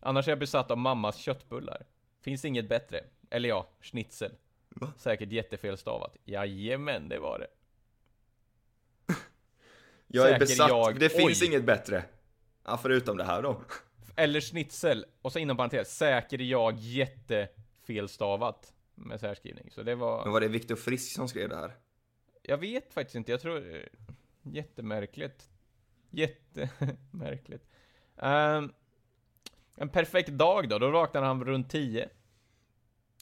[0.00, 1.86] Annars är jag besatt av mammas köttbullar.
[2.20, 3.04] Finns inget bättre.
[3.30, 4.32] Eller ja, schnitzel.
[4.68, 4.92] Va?
[4.96, 6.16] Säkert jättefel stavat.
[6.24, 7.46] Jajamän, det var det.
[10.06, 11.00] jag är säker besatt, jag.
[11.00, 11.48] det finns Oj.
[11.48, 12.04] inget bättre.
[12.64, 13.60] Ja, förutom det här då.
[14.16, 15.06] Eller schnitzel.
[15.22, 18.72] Och så inom parentes, säker jag jättefelstavat.
[18.94, 19.70] Med särskrivning.
[19.70, 20.24] Så det var...
[20.24, 21.72] Men var det Viktor Frisk som skrev det här?
[22.48, 23.88] Jag vet faktiskt inte, jag tror...
[24.42, 25.50] Jättemärkligt.
[26.10, 27.66] Jättemärkligt.
[28.16, 28.72] Ehm,
[29.74, 32.08] en perfekt dag då, då vaknar han runt 10.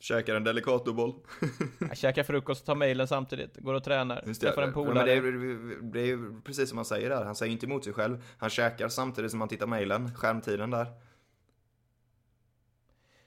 [0.01, 1.15] Käkar en Delicatoboll.
[1.81, 4.47] Jag käkar frukost, tar mejlen samtidigt, går och tränar, Just det.
[4.47, 5.21] träffar en Ja, polare.
[5.21, 7.25] Men det, är, ju precis som han säger där.
[7.25, 8.25] Han säger inte emot sig själv.
[8.39, 10.15] Han käkar samtidigt som han tittar mejlen.
[10.15, 10.87] Skärmtiden där.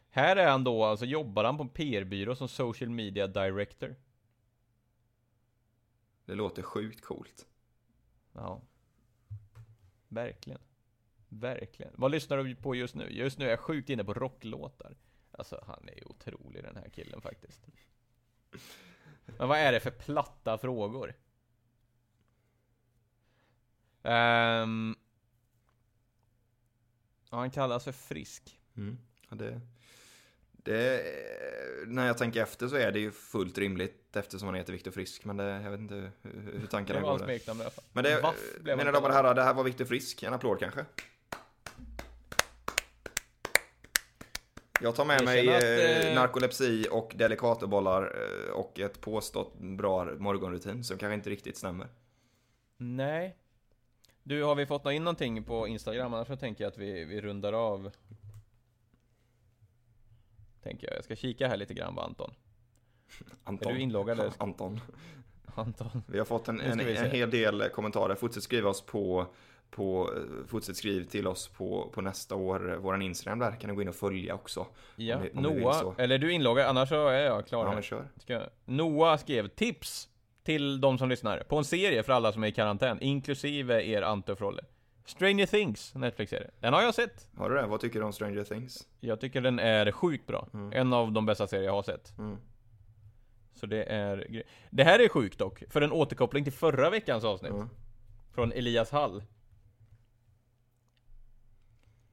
[0.10, 3.96] Här är han då, alltså jobbar han på en PR-byrå som social media director.
[6.28, 7.48] Det låter sjukt coolt.
[8.34, 8.62] Ja.
[10.08, 10.62] Verkligen.
[11.30, 11.94] Verkligen.
[11.98, 13.10] Vad lyssnar du på just nu?
[13.10, 14.98] Just nu är jag sjukt inne på rocklåtar.
[15.32, 17.68] Alltså, han är ju otrolig den här killen faktiskt.
[19.26, 21.14] Men vad är det för platta frågor?
[24.02, 24.66] Ja,
[27.30, 28.60] han kallas för frisk.
[28.76, 28.98] Mm.
[29.30, 29.62] Ja, det,
[30.68, 31.04] det,
[31.88, 35.26] när jag tänker efter så är det ju fullt rimligt eftersom han heter Viktor Frisk.
[35.26, 37.28] Men det, jag vet inte hur, hur Det tankarna var går hans där.
[37.28, 37.84] smeknamn i alla fall.
[37.94, 40.24] Men det, blev mina damer och herrar, det här var Viktor Frisk.
[40.24, 40.86] En applåd kanske?
[44.82, 49.60] Jag tar med Jag mig att, eh, eh, narkolepsi och delikatobollar eh, och ett påstått
[49.60, 51.88] bra morgonrutin som kanske inte riktigt stämmer.
[52.78, 53.36] Nej.
[54.24, 56.14] Du, har vi fått in någonting på Instagram?
[56.14, 57.92] Annars så tänker jag att vi, vi rundar av.
[60.68, 60.98] Tänker jag.
[60.98, 62.34] Jag ska kika här lite grann på Anton.
[63.44, 63.72] Anton.
[63.72, 64.32] Är du inloggad eller?
[64.38, 64.80] Anton.
[65.56, 66.04] Anton.
[66.08, 68.16] Vi har fått en, en, en hel del kommentarer.
[68.16, 69.26] Fortsätt skriva oss på,
[69.70, 70.10] på
[70.48, 72.78] fortsätt skriv till oss på, på nästa år.
[72.82, 74.68] Våran Instagram där kan ni gå in och följa också.
[74.96, 75.44] Ja, Om ni- om.
[75.44, 75.94] Noah.
[75.98, 76.66] Eller är du inloggad?
[76.68, 78.08] Annars så är jag klar Ja, men kör.
[78.18, 80.10] Ska, Noah skrev tips
[80.44, 84.02] till de som lyssnar på en serie för alla som är i karantän, inklusive er
[84.02, 84.64] Ante och Frolle.
[85.08, 86.52] Stranger Things, Netflix-serie.
[86.60, 87.28] Den har jag sett.
[87.38, 87.68] Har du det?
[87.68, 88.88] Vad tycker du om Stranger Things?
[89.00, 90.48] Jag tycker den är sjukt bra.
[90.74, 92.18] En av de bästa serier jag har sett.
[92.18, 92.38] Mm.
[93.54, 97.52] Så det är Det här är sjukt dock, för en återkoppling till förra veckans avsnitt.
[97.52, 97.70] Mm.
[98.34, 99.24] Från Elias Hall.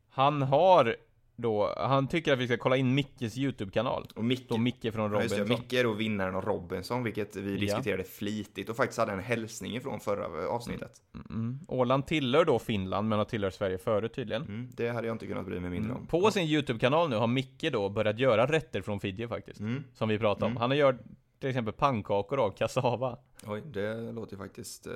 [0.09, 0.97] Han har
[1.37, 4.07] då, han tycker att vi ska kolla in Mickes YouTube-kanal.
[4.15, 5.49] Och Micke, Då Micke från ja, Robinson.
[5.49, 7.61] Micke är då vinnaren av Robinson, vilket vi Ja.
[7.61, 10.93] diskuterade flitigt och faktiskt hade en hälsning ifrån förra avsnittet.
[11.31, 11.59] Mm.
[11.69, 14.43] Åland tillhör då Finland, men har tillhört Sverige förut tydligen.
[14.43, 16.07] Mm, det hade jag inte kunnat bry mig mindre om.
[16.07, 19.61] På sin YouTube-kanal nu har Micke då börjat göra rätter från Fidji faktiskt.
[19.61, 19.85] Mm.
[19.95, 20.57] Som vi pratade om.
[20.57, 20.97] Han har gjort
[21.39, 23.19] till exempel pannkakor av kassava.
[23.47, 24.87] Oj, det låter ju faktiskt...
[24.87, 24.93] eh,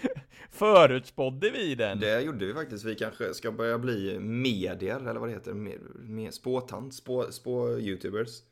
[0.50, 2.00] Förutspådde vi den?
[2.00, 2.84] Det gjorde vi faktiskt.
[2.84, 5.52] Vi kanske ska börja bli medier, eller vad det heter.
[5.54, 8.42] Med, med spåtant, spå, spå-youtubers.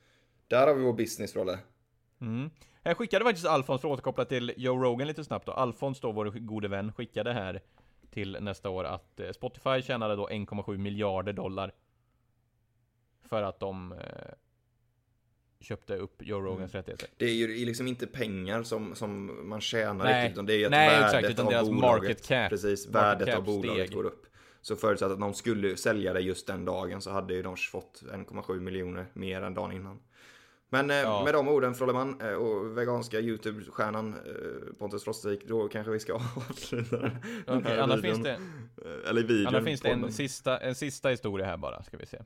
[0.49, 1.57] Där har vi vår businessroll.
[2.21, 2.51] Mm.
[2.85, 5.53] Här skickade faktiskt Alfons, för att återkoppla till Joe Rogan lite snabbt då.
[5.53, 7.61] Alfons då, vår gode vän, skickade här
[8.11, 11.73] till nästa år att eh, Spotify tjänade då 1,7 miljarder dollar.
[13.23, 13.99] För att de eh,
[15.61, 17.09] köpte upp Joe Rogans rättigheter.
[17.17, 20.23] Det är ju liksom inte pengar som, som man tjänar Nej.
[20.25, 22.51] riktigt, utan det är ju att Nej, värdet exakt, utan av deras bolaget, market cap.
[22.51, 23.97] precis, Market värdet cap av bolaget steg.
[23.97, 24.27] går upp.
[24.61, 28.03] Så förutsatt att de skulle sälja det just den dagen så hade ju de fått
[28.13, 29.99] 1,7 miljoner mer än dagen innan.
[30.71, 31.25] Men eh, Ja.
[31.25, 36.15] med de orden Frolleman eh, och veganska YouTube-stjärnan eh, Pontus Frostvik, då kanske vi ska
[36.51, 37.11] avsluta
[37.47, 38.15] den här annars videon.
[38.15, 38.41] finns det,
[39.09, 39.47] Eller videon.
[39.55, 42.19] annars finns det en sista, en sista historia här bara, ska vi se.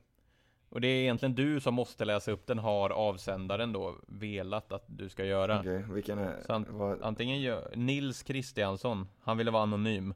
[0.73, 4.83] Och det är egentligen du som måste läsa upp den, har avsändaren då velat att
[4.87, 5.59] du ska göra.
[5.59, 6.41] Okej, vilken är...
[6.45, 10.13] Så an, vad- antingen gör Nils Kristiansson, han ville vara anonym.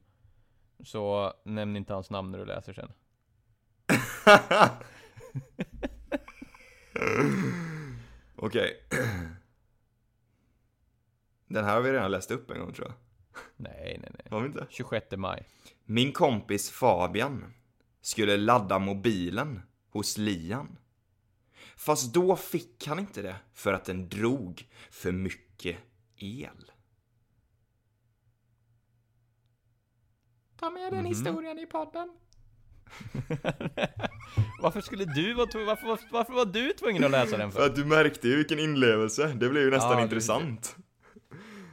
[0.83, 2.91] Så nämn inte hans namn när du läser sen.
[8.35, 8.83] Okej.
[11.47, 12.95] Den här har vi redan läst upp en gång tror jag.
[13.57, 14.27] Nej, nej, nej.
[14.29, 14.65] Har vi inte?
[14.69, 15.47] 26 maj.
[15.85, 17.53] Min kompis Fabian
[18.01, 20.77] skulle ladda mobilen hos Lian.
[21.75, 25.77] Fast då fick han inte det för att den drog för mycket
[26.15, 26.71] el.
[30.59, 32.09] Ta med den historien i podden.
[34.61, 37.65] Varför skulle du vara varför, varför, var du tvungen att läsa den För för?
[37.65, 39.27] att du märkte ju vilken inlevelse.
[39.27, 40.75] Det blev ju nästan Ja, intressant.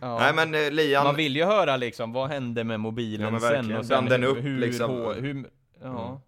[0.00, 0.18] Ja.
[0.18, 3.76] Nej men eh, Lian, Man vill ju höra liksom, vad hände med mobilen Ja, sen?
[3.76, 4.90] Och sen den upp, hur, liksom?
[4.90, 5.50] Hur, hur,
[5.80, 6.20] ja.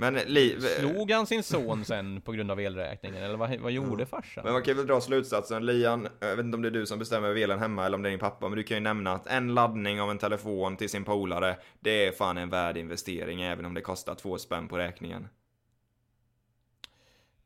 [0.00, 3.22] Men, li, Slog han sin son sen på grund av elräkningen?
[3.22, 4.44] Eller vad, vad gjorde farsan?
[4.44, 6.98] men man kan väl dra slutsatsen, Lian, jag vet inte om det är du som
[6.98, 9.12] bestämmer över elen hemma eller om det är din pappa, men du kan ju nämna
[9.12, 13.64] att en laddning av en telefon till sin polare, det är fan en värdeinvestering även
[13.64, 15.28] om det kostar två spänn på räkningen.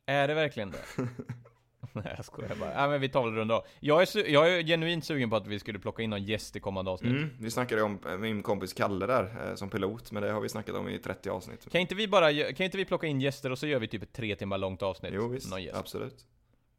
[0.07, 0.79] Är det verkligen det?
[2.05, 2.73] Nej jag skojar bara.
[2.75, 3.65] Ja men vi tar väl runda av.
[3.81, 6.61] Jag är, jag är genuint sugen på att vi skulle plocka in någon gäst i
[6.61, 7.13] kommande avsnitt.
[7.13, 10.41] Mm, vi snackade om eh, min kompis Kalle där eh, som pilot, men det har
[10.41, 11.71] vi snackat om i 30 avsnitt.
[11.73, 14.03] Kan inte vi bara, kan inte vi plocka in gäster och så gör vi typ
[14.03, 15.13] ett tre timmar långt avsnitt?
[15.15, 15.77] Jo visst, Någon gäst.
[15.77, 16.27] absolut.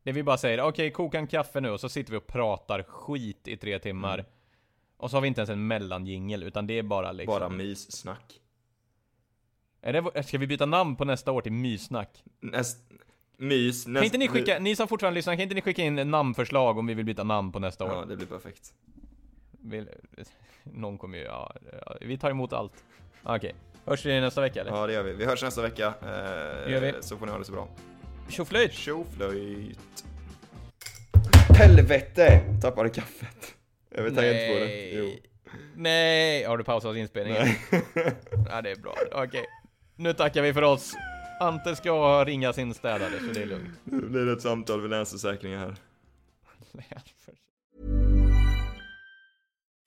[0.03, 2.83] Det vi bara säger, okej koka en kaffe nu och så sitter vi och pratar
[2.83, 4.13] skit i tre timmar.
[4.13, 4.25] Mm.
[4.97, 8.39] Och så har vi inte ens en mellanjingel utan det är bara liksom Bara myssnack.
[9.81, 12.23] är det, Ska vi byta namn på nästa år till myssnack?
[12.39, 12.77] Näst,
[13.37, 15.95] mys, näst, Kan inte ni skicka, ni som fortfarande lyssnar, kan inte ni skicka in
[15.95, 17.91] namnförslag om vi vill byta namn på nästa år?
[17.91, 18.73] Ja, det blir perfekt.
[19.51, 19.89] Vill,
[20.63, 21.55] någon kommer ju, ja,
[22.01, 22.83] vi tar emot allt.
[23.23, 23.55] Okej,
[23.85, 24.71] hörs vi nästa vecka eller?
[24.71, 25.13] Ja, det gör vi.
[25.13, 25.93] Vi hörs nästa vecka.
[26.01, 26.93] Eh, gör vi.
[27.01, 27.67] Så får ni ha det så bra.
[28.29, 28.73] Tjoflöjt!
[28.73, 30.05] Tjoflöjt.
[31.57, 32.39] Helvete!
[32.61, 33.55] Tappade kaffet.
[33.91, 34.69] Över tangentbordet.
[34.93, 35.03] Jo.
[35.03, 35.21] Nej!
[35.75, 36.43] Nej!
[36.43, 37.47] Har du pausat inspelningen?
[38.49, 38.95] ja, det är bra.
[39.11, 39.45] Okej.
[39.95, 40.93] Nu tackar vi för oss.
[41.43, 43.79] Ante ska ringa sin städare, så det är lugnt.
[43.83, 45.75] Nu blir det ett samtal vid Länsförsäkringar här.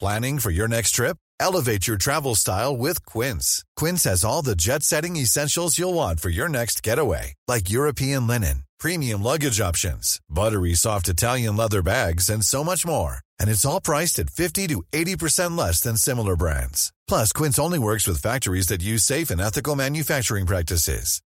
[0.01, 1.17] Planning for your next trip?
[1.41, 3.65] Elevate your travel style with Quince.
[3.77, 8.27] Quince has all the jet setting essentials you'll want for your next getaway, like European
[8.27, 13.21] linen, premium luggage options, buttery soft Italian leather bags, and so much more.
[13.41, 16.93] And it's all priced at 50 to 80% less than similar brands.
[17.09, 21.21] Plus, Quince only works with factories that use safe and ethical manufacturing practices.